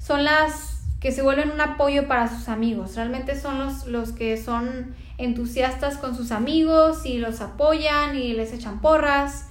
son 0.00 0.24
las 0.24 0.82
que 0.98 1.12
se 1.12 1.22
vuelven 1.22 1.52
un 1.52 1.60
apoyo 1.60 2.08
para 2.08 2.28
sus 2.28 2.48
amigos. 2.48 2.96
Realmente 2.96 3.38
son 3.38 3.58
los, 3.58 3.86
los 3.86 4.12
que 4.12 4.36
son 4.36 4.94
entusiastas 5.24 5.96
con 5.96 6.16
sus 6.16 6.32
amigos 6.32 7.04
y 7.04 7.18
los 7.18 7.40
apoyan 7.40 8.16
y 8.16 8.32
les 8.32 8.52
echan 8.52 8.80
porras. 8.80 9.46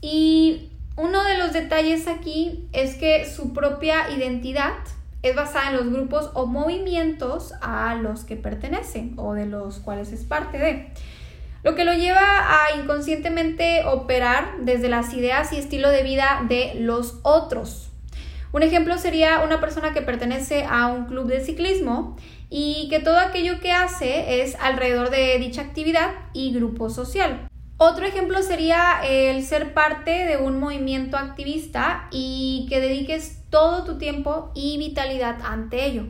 Y 0.00 0.70
uno 0.96 1.24
de 1.24 1.38
los 1.38 1.52
detalles 1.52 2.08
aquí 2.08 2.68
es 2.72 2.94
que 2.94 3.24
su 3.24 3.52
propia 3.52 4.10
identidad 4.10 4.74
es 5.22 5.34
basada 5.34 5.70
en 5.70 5.76
los 5.76 5.90
grupos 5.90 6.30
o 6.34 6.46
movimientos 6.46 7.54
a 7.60 7.94
los 7.96 8.24
que 8.24 8.36
pertenecen 8.36 9.14
o 9.16 9.34
de 9.34 9.46
los 9.46 9.78
cuales 9.78 10.12
es 10.12 10.24
parte 10.24 10.58
de. 10.58 10.92
Lo 11.64 11.74
que 11.74 11.84
lo 11.84 11.92
lleva 11.92 12.20
a 12.20 12.76
inconscientemente 12.80 13.84
operar 13.84 14.58
desde 14.60 14.88
las 14.88 15.12
ideas 15.12 15.52
y 15.52 15.56
estilo 15.56 15.90
de 15.90 16.04
vida 16.04 16.44
de 16.48 16.74
los 16.78 17.18
otros. 17.22 17.90
Un 18.52 18.62
ejemplo 18.62 18.96
sería 18.96 19.40
una 19.40 19.60
persona 19.60 19.92
que 19.92 20.00
pertenece 20.00 20.64
a 20.64 20.86
un 20.86 21.06
club 21.06 21.26
de 21.26 21.44
ciclismo 21.44 22.16
y 22.50 22.88
que 22.88 23.00
todo 23.00 23.18
aquello 23.18 23.60
que 23.60 23.72
hace 23.72 24.42
es 24.42 24.56
alrededor 24.60 25.10
de 25.10 25.38
dicha 25.38 25.62
actividad 25.62 26.10
y 26.32 26.52
grupo 26.52 26.90
social. 26.90 27.48
Otro 27.80 28.06
ejemplo 28.06 28.42
sería 28.42 29.00
el 29.04 29.44
ser 29.44 29.72
parte 29.72 30.10
de 30.26 30.36
un 30.36 30.58
movimiento 30.58 31.16
activista 31.16 32.08
y 32.10 32.66
que 32.68 32.80
dediques 32.80 33.44
todo 33.50 33.84
tu 33.84 33.98
tiempo 33.98 34.50
y 34.54 34.78
vitalidad 34.78 35.38
ante 35.44 35.84
ello. 35.84 36.04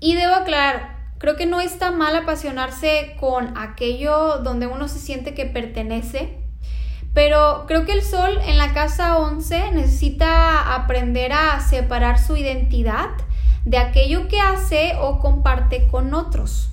Y 0.00 0.16
debo 0.16 0.34
aclarar, 0.34 1.14
creo 1.18 1.36
que 1.36 1.46
no 1.46 1.62
está 1.62 1.90
mal 1.92 2.14
apasionarse 2.14 3.16
con 3.18 3.56
aquello 3.56 4.38
donde 4.38 4.66
uno 4.66 4.86
se 4.86 4.98
siente 4.98 5.32
que 5.32 5.46
pertenece, 5.46 6.44
pero 7.14 7.64
creo 7.66 7.86
que 7.86 7.92
el 7.92 8.02
sol 8.02 8.38
en 8.44 8.58
la 8.58 8.74
casa 8.74 9.16
11 9.16 9.72
necesita 9.72 10.74
aprender 10.74 11.32
a 11.32 11.60
separar 11.60 12.18
su 12.18 12.36
identidad 12.36 13.10
de 13.64 13.78
aquello 13.78 14.28
que 14.28 14.40
hace 14.40 14.92
o 15.00 15.18
comparte 15.20 15.88
con 15.88 16.14
otros. 16.14 16.70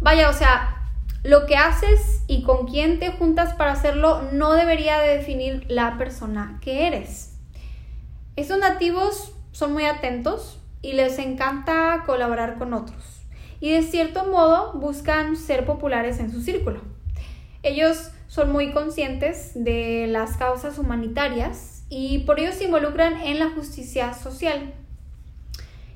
Vaya, 0.00 0.28
o 0.28 0.32
sea, 0.32 0.90
lo 1.22 1.46
que 1.46 1.56
haces 1.56 2.22
y 2.26 2.42
con 2.42 2.66
quién 2.66 2.98
te 2.98 3.12
juntas 3.12 3.54
para 3.54 3.72
hacerlo 3.72 4.22
no 4.32 4.52
debería 4.52 5.00
de 5.00 5.16
definir 5.16 5.64
la 5.68 5.96
persona 5.96 6.58
que 6.60 6.86
eres. 6.86 7.38
Estos 8.36 8.58
nativos 8.58 9.32
son 9.52 9.72
muy 9.72 9.84
atentos 9.84 10.60
y 10.82 10.92
les 10.92 11.18
encanta 11.18 12.02
colaborar 12.04 12.58
con 12.58 12.74
otros 12.74 13.24
y 13.64 13.70
de 13.70 13.82
cierto 13.82 14.26
modo 14.26 14.74
buscan 14.74 15.36
ser 15.36 15.64
populares 15.64 16.18
en 16.18 16.30
su 16.30 16.42
círculo. 16.42 16.82
Ellos 17.62 18.10
son 18.28 18.52
muy 18.52 18.72
conscientes 18.72 19.52
de 19.54 20.06
las 20.06 20.36
causas 20.36 20.78
humanitarias 20.78 21.84
y 21.88 22.18
por 22.20 22.40
ello 22.40 22.52
se 22.52 22.64
involucran 22.64 23.22
en 23.22 23.38
la 23.38 23.48
justicia 23.48 24.12
social. 24.12 24.74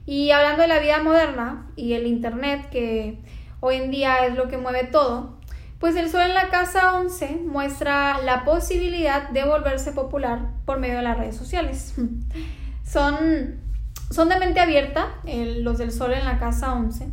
Y 0.09 0.31
hablando 0.31 0.63
de 0.63 0.69
la 0.69 0.79
vida 0.79 1.03
moderna 1.03 1.67
y 1.77 1.93
el 1.93 2.07
Internet 2.07 2.71
que 2.71 3.19
hoy 3.61 3.75
en 3.77 3.91
día 3.91 4.25
es 4.25 4.37
lo 4.37 4.49
que 4.49 4.57
mueve 4.57 4.85
todo, 4.85 5.37
pues 5.81 5.97
el 5.97 6.09
sol 6.09 6.23
en 6.23 6.33
la 6.33 6.49
casa 6.49 6.95
11 6.95 7.43
muestra 7.45 8.19
la 8.23 8.43
posibilidad 8.43 9.29
de 9.29 9.45
volverse 9.45 9.93
popular 9.93 10.49
por 10.65 10.79
medio 10.79 10.97
de 10.97 11.03
las 11.03 11.19
redes 11.19 11.37
sociales. 11.37 11.95
son, 12.91 13.61
son 14.11 14.31
de 14.31 14.39
mente 14.39 14.61
abierta 14.61 15.09
los 15.27 15.77
del 15.77 15.93
sol 15.93 16.15
en 16.15 16.25
la 16.25 16.39
casa 16.39 16.73
11 16.73 17.09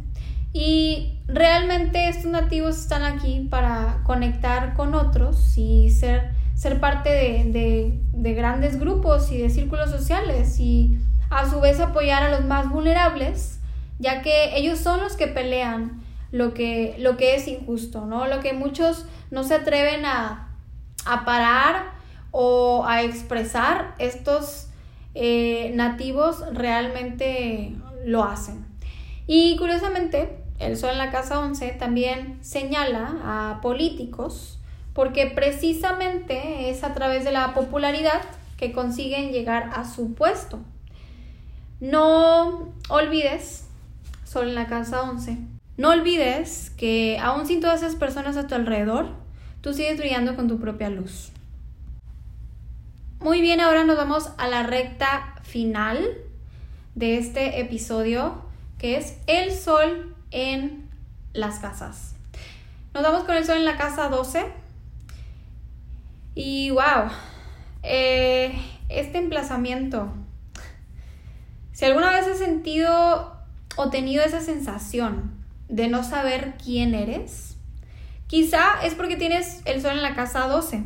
y 0.53 1.19
realmente 1.27 2.07
estos 2.07 2.31
nativos 2.31 2.77
están 2.77 3.03
aquí 3.03 3.45
para 3.51 4.03
conectar 4.05 4.73
con 4.73 4.95
otros 4.95 5.57
y 5.57 5.89
ser, 5.89 6.31
ser 6.55 6.79
parte 6.79 7.09
de, 7.09 7.99
de 8.13 8.33
grandes 8.35 8.79
grupos 8.79 9.33
y 9.33 9.37
de 9.39 9.49
círculos 9.49 9.91
sociales 9.91 10.61
y 10.61 10.97
a 11.29 11.49
su 11.49 11.59
vez 11.59 11.79
apoyar 11.79 12.23
a 12.23 12.29
los 12.29 12.45
más 12.45 12.69
vulnerables, 12.69 13.59
ya 13.99 14.21
que 14.21 14.57
ellos 14.57 14.79
son 14.79 15.01
los 15.01 15.15
que 15.15 15.27
pelean 15.27 16.03
lo 16.31 16.53
que, 16.53 16.95
lo 16.99 17.17
que 17.17 17.35
es 17.35 17.47
injusto, 17.47 18.05
¿no? 18.05 18.27
Lo 18.27 18.41
que 18.41 18.53
muchos 18.53 19.05
no 19.31 19.43
se 19.43 19.55
atreven 19.55 20.05
a, 20.05 20.41
parar 21.23 21.93
o 22.31 22.83
a 22.87 23.03
expresar, 23.03 23.93
estos 23.99 24.67
eh, 25.13 25.71
nativos 25.75 26.43
realmente 26.51 27.75
lo 28.05 28.23
hacen. 28.23 28.65
Y 29.27 29.55
curiosamente, 29.57 30.43
el 30.59 30.77
Sol 30.77 30.91
en 30.91 30.97
la 30.97 31.11
Casa 31.11 31.39
11 31.39 31.69
también 31.79 32.39
señala 32.41 33.15
a 33.23 33.61
políticos 33.61 34.59
porque 34.93 35.27
precisamente 35.27 36.69
es 36.69 36.83
a 36.83 36.93
través 36.93 37.25
de 37.25 37.31
la 37.31 37.53
popularidad 37.53 38.21
que 38.57 38.71
consiguen 38.71 39.31
llegar 39.31 39.69
a 39.75 39.83
su 39.83 40.13
puesto. 40.15 40.59
No 41.85 42.73
olvides, 42.89 43.67
Sol 44.23 44.49
en 44.49 44.55
la 44.55 44.65
Casa 44.65 45.03
11, 45.03 45.37
no 45.77 45.91
olvides 45.91 46.71
que 46.71 47.19
aún 47.21 47.45
sin 47.45 47.61
todas 47.61 47.83
esas 47.83 47.95
personas 47.95 48.37
a 48.37 48.47
tu 48.47 48.55
alrededor, 48.55 49.09
tú 49.61 49.71
sigues 49.71 49.99
brillando 49.99 50.35
con 50.35 50.47
tu 50.47 50.59
propia 50.59 50.89
luz. 50.89 51.31
Muy 53.19 53.39
bien, 53.39 53.61
ahora 53.61 53.83
nos 53.83 53.97
vamos 53.97 54.31
a 54.39 54.47
la 54.47 54.63
recta 54.63 55.35
final 55.43 56.17
de 56.95 57.19
este 57.19 57.59
episodio, 57.59 58.41
que 58.79 58.97
es 58.97 59.19
el 59.27 59.51
sol 59.51 60.15
en 60.31 60.89
las 61.33 61.59
casas. 61.59 62.15
Nos 62.95 63.03
vamos 63.03 63.25
con 63.25 63.35
el 63.35 63.45
sol 63.45 63.57
en 63.57 63.65
la 63.65 63.77
casa 63.77 64.09
12. 64.09 64.43
Y 66.33 66.71
wow, 66.71 67.11
eh, 67.83 68.59
este 68.89 69.19
emplazamiento. 69.19 70.24
Si 71.75 71.83
alguna 71.83 72.09
vez 72.11 72.25
has 72.25 72.37
sentido 72.37 73.35
o 73.75 73.89
tenido 73.89 74.23
esa 74.23 74.39
sensación 74.39 75.33
de 75.67 75.89
no 75.89 76.05
saber 76.05 76.53
quién 76.63 76.95
eres? 76.95 77.57
Quizá 78.27 78.81
es 78.85 78.95
porque 78.95 79.17
tienes 79.17 79.59
el 79.65 79.81
sol 79.81 79.91
en 79.91 80.01
la 80.01 80.15
casa 80.15 80.47
12. 80.47 80.83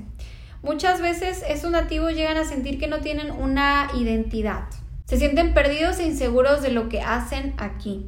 Muchas 0.63 0.99
veces 0.99 1.43
estos 1.47 1.69
nativos 1.69 2.15
llegan 2.15 2.37
a 2.37 2.43
sentir 2.43 2.79
que 2.79 2.87
no 2.87 3.01
tienen 3.01 3.29
una 3.29 3.91
identidad. 3.95 4.63
Se 5.05 5.19
sienten 5.19 5.53
perdidos 5.53 5.99
e 5.99 6.07
inseguros 6.07 6.63
de 6.63 6.71
lo 6.71 6.89
que 6.89 7.01
hacen 7.01 7.53
aquí. 7.59 8.07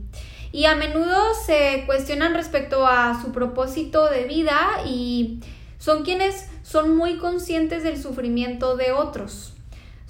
Y 0.52 0.66
a 0.66 0.74
menudo 0.74 1.36
se 1.36 1.84
cuestionan 1.86 2.34
respecto 2.34 2.88
a 2.88 3.22
su 3.22 3.32
propósito 3.32 4.10
de 4.10 4.24
vida 4.24 4.58
y 4.88 5.40
son 5.78 6.04
quienes 6.04 6.50
son 6.64 6.98
muy 6.98 7.20
conscientes 7.20 7.84
del 7.84 8.02
sufrimiento 8.02 8.76
de 8.76 8.92
otros. 8.92 9.54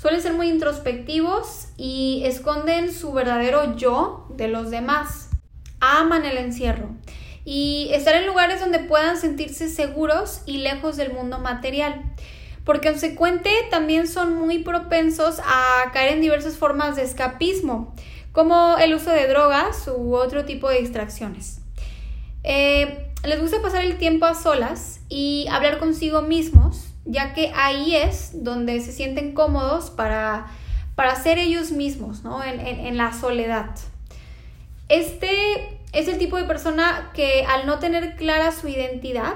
Suelen 0.01 0.19
ser 0.19 0.33
muy 0.33 0.49
introspectivos 0.49 1.67
y 1.77 2.23
esconden 2.25 2.91
su 2.91 3.13
verdadero 3.13 3.75
yo 3.75 4.25
de 4.31 4.47
los 4.47 4.71
demás. 4.71 5.29
Aman 5.79 6.25
el 6.25 6.39
encierro 6.39 6.89
y 7.45 7.89
estar 7.93 8.15
en 8.15 8.25
lugares 8.25 8.59
donde 8.61 8.79
puedan 8.79 9.15
sentirse 9.15 9.69
seguros 9.69 10.41
y 10.47 10.57
lejos 10.57 10.97
del 10.97 11.13
mundo 11.13 11.37
material. 11.37 12.01
Por 12.65 12.81
consecuente, 12.81 13.51
también 13.69 14.07
son 14.07 14.33
muy 14.33 14.57
propensos 14.57 15.39
a 15.45 15.91
caer 15.93 16.13
en 16.13 16.21
diversas 16.21 16.57
formas 16.57 16.95
de 16.95 17.03
escapismo, 17.03 17.93
como 18.31 18.77
el 18.79 18.95
uso 18.95 19.11
de 19.11 19.27
drogas 19.27 19.87
u 19.87 20.15
otro 20.15 20.45
tipo 20.45 20.67
de 20.67 20.79
distracciones. 20.79 21.59
Eh, 22.43 23.13
les 23.23 23.39
gusta 23.39 23.61
pasar 23.61 23.83
el 23.85 23.99
tiempo 23.99 24.25
a 24.25 24.33
solas 24.33 25.01
y 25.09 25.45
hablar 25.51 25.77
consigo 25.77 26.23
mismos 26.23 26.90
ya 27.05 27.33
que 27.33 27.51
ahí 27.55 27.95
es 27.95 28.43
donde 28.43 28.79
se 28.81 28.91
sienten 28.91 29.33
cómodos 29.33 29.89
para, 29.89 30.47
para 30.95 31.15
ser 31.15 31.37
ellos 31.37 31.71
mismos, 31.71 32.23
¿no? 32.23 32.43
En, 32.43 32.97
la 32.97 33.13
soledad. 33.13 33.71
Este 34.89 35.79
es 35.93 36.07
el 36.07 36.17
tipo 36.17 36.37
de 36.37 36.43
persona 36.43 37.11
que 37.13 37.45
al 37.45 37.65
no 37.65 37.79
tener 37.79 38.15
clara 38.15 38.51
su 38.51 38.67
identidad, 38.67 39.35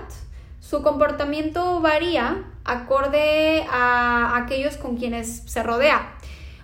su 0.59 0.81
comportamiento 0.83 1.81
varía 1.81 2.43
acorde 2.63 3.65
a 3.69 4.37
aquellos 4.37 4.77
con 4.77 4.97
quienes 4.97 5.43
se 5.45 5.63
rodea. 5.63 6.15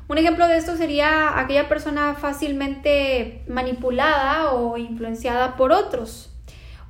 Un 0.07 0.17
ejemplo 0.17 0.47
de 0.47 0.57
esto 0.57 0.75
sería 0.75 1.39
aquella 1.39 1.69
persona 1.69 2.15
fácilmente 2.15 3.43
manipulada 3.47 4.51
o 4.51 4.77
influenciada 4.77 5.55
por 5.55 5.71
otros 5.71 6.30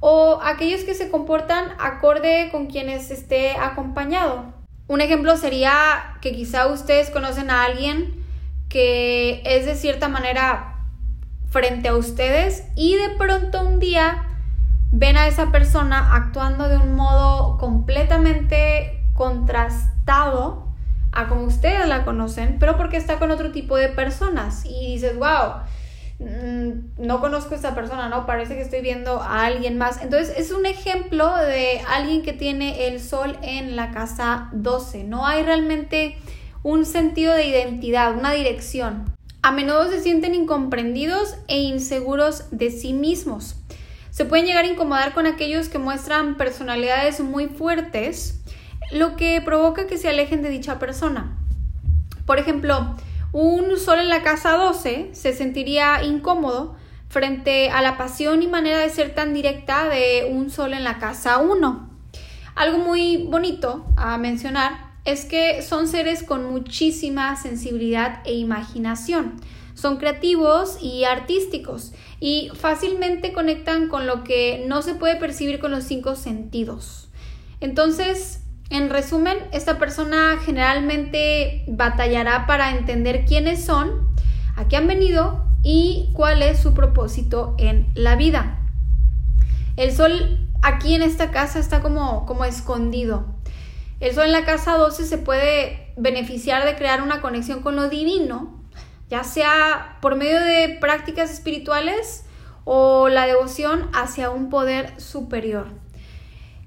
o 0.02 0.40
aquellos 0.44 0.82
que 0.84 0.96
se 0.96 1.10
comportan 1.10 1.74
acorde 1.80 2.50
con 2.52 2.66
quienes 2.66 3.12
esté 3.12 3.56
acompañado. 3.56 4.54
Un 4.88 5.00
ejemplo 5.00 5.38
sería 5.38 6.18
que 6.22 6.34
quizá 6.34 6.68
ustedes 6.68 7.10
conocen 7.12 7.50
a 7.50 7.64
alguien 7.64 8.26
que 8.68 9.42
es 9.46 9.66
de 9.66 9.76
cierta 9.76 10.10
manera 10.10 10.88
frente 11.50 11.90
a 11.90 11.96
ustedes 11.96 12.66
y 12.76 12.96
de 12.96 13.12
pronto 13.12 13.62
un 13.62 13.80
día 13.80 14.26
ven 14.92 15.18
a 15.18 15.28
esa 15.28 15.52
persona 15.52 16.16
actuando 16.16 16.68
de 16.68 16.78
un 16.78 16.96
modo 16.96 17.58
completamente 17.58 19.06
contrastado 19.14 20.68
a 21.12 21.28
como 21.28 21.44
ustedes 21.44 21.88
la 21.88 22.04
conocen, 22.06 22.58
pero 22.60 22.76
porque 22.76 22.98
está 22.98 23.20
con 23.20 23.32
otro 23.32 23.52
tipo 23.52 23.78
de 23.78 23.90
personas 23.90 24.66
y 24.66 24.94
dices, 24.94 25.16
wow, 25.18 25.62
no 26.98 27.20
conozco 27.20 27.54
a 27.54 27.56
esta 27.56 27.74
persona, 27.74 28.10
¿no? 28.10 28.26
Parece 28.26 28.56
que 28.56 28.62
estoy 28.62 28.82
viendo 28.82 29.22
a 29.22 29.46
alguien 29.46 29.78
más. 29.78 30.02
Entonces 30.02 30.38
es 30.38 30.52
un 30.52 30.66
ejemplo 30.66 31.36
de 31.36 31.82
alguien 31.90 32.22
que 32.22 32.34
tiene 32.34 32.88
el 32.88 33.00
sol 33.00 33.38
en 33.42 33.76
la 33.76 33.92
casa 33.92 34.50
12. 34.54 35.04
No 35.04 35.26
hay 35.26 35.44
realmente 35.44 36.16
un 36.64 36.86
sentido 36.86 37.34
de 37.34 37.48
identidad, 37.48 38.16
una 38.16 38.34
dirección. 38.34 39.16
A 39.42 39.52
menudo 39.52 39.90
se 39.90 40.00
sienten 40.00 40.36
incomprendidos 40.36 41.36
e 41.48 41.60
inseguros 41.60 42.46
de 42.52 42.70
sí 42.70 42.94
mismos. 42.94 43.56
Se 44.12 44.26
pueden 44.26 44.46
llegar 44.46 44.66
a 44.66 44.68
incomodar 44.68 45.14
con 45.14 45.26
aquellos 45.26 45.70
que 45.70 45.80
muestran 45.80 46.36
personalidades 46.36 47.20
muy 47.22 47.48
fuertes, 47.48 48.42
lo 48.92 49.16
que 49.16 49.42
provoca 49.42 49.88
que 49.88 49.98
se 49.98 50.10
alejen 50.10 50.44
de 50.44 50.50
dicha 50.50 50.78
persona. 50.78 51.38
Por 52.28 52.38
ejemplo, 52.38 52.96
un 53.34 53.78
sol 53.78 54.00
en 54.00 54.10
la 54.10 54.24
casa 54.24 54.52
12 54.52 55.12
se 55.14 55.34
sentiría 55.34 56.04
incómodo 56.04 56.76
frente 57.08 57.70
a 57.70 57.82
la 57.82 57.98
pasión 57.98 58.42
y 58.42 58.48
manera 58.48 58.80
de 58.80 58.90
ser 58.90 59.16
tan 59.16 59.34
directa 59.34 59.88
de 59.88 60.28
un 60.30 60.50
sol 60.50 60.74
en 60.74 60.84
la 60.84 60.98
casa 60.98 61.38
1. 61.38 61.90
Algo 62.56 62.80
muy 62.80 63.28
bonito 63.30 63.86
a 63.96 64.18
mencionar 64.18 64.92
es 65.06 65.26
que 65.26 65.62
son 65.62 65.88
seres 65.88 66.24
con 66.24 66.46
muchísima 66.52 67.36
sensibilidad 67.36 68.22
e 68.26 68.34
imaginación. 68.34 69.42
Son 69.74 69.98
creativos 69.98 70.78
y 70.82 71.06
artísticos 71.06 71.94
y 72.20 72.52
fácilmente 72.54 73.34
conectan 73.34 73.88
con 73.88 74.06
lo 74.06 74.24
que 74.24 74.64
no 74.68 74.82
se 74.82 74.94
puede 74.94 75.16
percibir 75.16 75.60
con 75.60 75.72
los 75.72 75.86
cinco 75.86 76.16
sentidos. 76.16 77.10
Entonces, 77.62 78.41
en 78.72 78.90
resumen, 78.90 79.38
esta 79.52 79.78
persona 79.78 80.40
generalmente 80.44 81.66
batallará 81.68 82.48
para 82.48 82.72
entender 82.72 83.26
quiénes 83.26 83.66
son, 83.66 84.08
a 84.56 84.70
qué 84.70 84.78
han 84.78 84.88
venido 84.88 85.46
y 85.62 86.10
cuál 86.14 86.42
es 86.42 86.60
su 86.60 86.74
propósito 86.74 87.54
en 87.58 87.92
la 87.96 88.16
vida. 88.16 88.60
El 89.76 89.92
sol 89.92 90.50
aquí 90.62 90.96
en 90.96 91.02
esta 91.02 91.32
casa 91.32 91.60
está 91.60 91.82
como, 91.82 92.26
como 92.26 92.46
escondido. 92.46 93.26
El 94.00 94.16
sol 94.16 94.28
en 94.28 94.32
la 94.32 94.46
casa 94.46 94.78
12 94.78 95.06
se 95.06 95.18
puede 95.18 95.94
beneficiar 95.98 96.66
de 96.66 96.76
crear 96.76 97.02
una 97.02 97.22
conexión 97.22 97.62
con 97.62 97.76
lo 97.76 97.90
divino, 97.90 98.64
ya 99.10 99.26
sea 99.26 99.98
por 100.02 100.16
medio 100.16 100.40
de 100.40 100.78
prácticas 100.80 101.30
espirituales 101.30 102.24
o 102.64 103.10
la 103.10 103.28
devoción 103.28 103.90
hacia 103.94 104.30
un 104.30 104.50
poder 104.50 105.00
superior. 105.00 105.68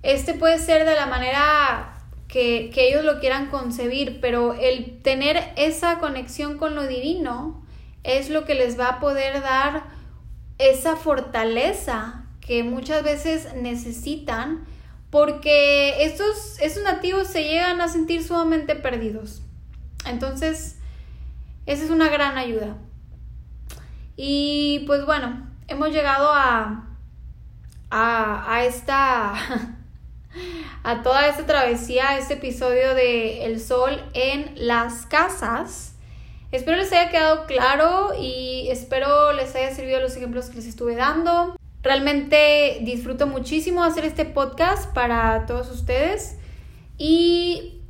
Este 0.02 0.34
puede 0.34 0.58
ser 0.58 0.84
de 0.84 0.94
la 0.96 1.06
manera 1.06 1.93
que, 2.34 2.88
ellos 2.88 3.04
lo 3.04 3.20
quieran 3.20 3.48
concebir, 3.48 4.18
pero 4.20 4.54
el 4.54 5.00
tener 5.02 5.52
esa 5.54 6.00
conexión 6.00 6.58
con 6.58 6.74
lo 6.74 6.84
divino 6.84 7.64
es 8.02 8.28
lo 8.28 8.44
que 8.44 8.56
les 8.56 8.78
va 8.78 8.88
a 8.88 9.00
poder 9.00 9.40
dar 9.40 9.84
esa 10.58 10.96
fortaleza 10.96 12.24
que 12.40 12.64
muchas 12.64 13.04
veces 13.04 13.54
necesitan 13.54 14.64
porque 15.10 16.02
estos, 16.04 16.58
estos 16.60 16.82
nativos 16.82 17.28
se 17.28 17.44
llegan 17.44 17.80
a 17.80 17.86
sentir 17.86 18.24
sumamente 18.24 18.74
perdidos. 18.74 19.42
Entonces, 20.04 20.80
esa 21.66 21.84
es 21.84 21.90
una 21.90 22.08
gran 22.08 22.36
ayuda. 22.36 22.78
Y 24.16 24.82
pues 24.86 25.06
bueno, 25.06 25.48
hemos 25.68 25.90
llegado 25.90 26.30
a, 26.32 26.96
a, 27.90 28.54
a 28.54 28.64
esta 28.64 29.34
a 30.82 31.02
toda 31.02 31.26
esta 31.28 31.46
travesía, 31.46 32.18
este 32.18 32.34
episodio 32.34 32.94
de 32.94 33.44
El 33.44 33.60
Sol 33.60 34.02
en 34.14 34.52
las 34.56 35.06
casas. 35.06 35.94
Espero 36.52 36.76
les 36.76 36.92
haya 36.92 37.10
quedado 37.10 37.46
claro 37.46 38.12
y 38.18 38.68
espero 38.70 39.32
les 39.32 39.54
haya 39.56 39.74
servido 39.74 40.00
los 40.00 40.16
ejemplos 40.16 40.46
que 40.46 40.56
les 40.56 40.66
estuve 40.66 40.94
dando. 40.94 41.56
Realmente 41.82 42.78
disfruto 42.82 43.26
muchísimo 43.26 43.82
hacer 43.82 44.04
este 44.04 44.24
podcast 44.24 44.92
para 44.94 45.46
todos 45.46 45.70
ustedes 45.70 46.36
y 46.96 47.80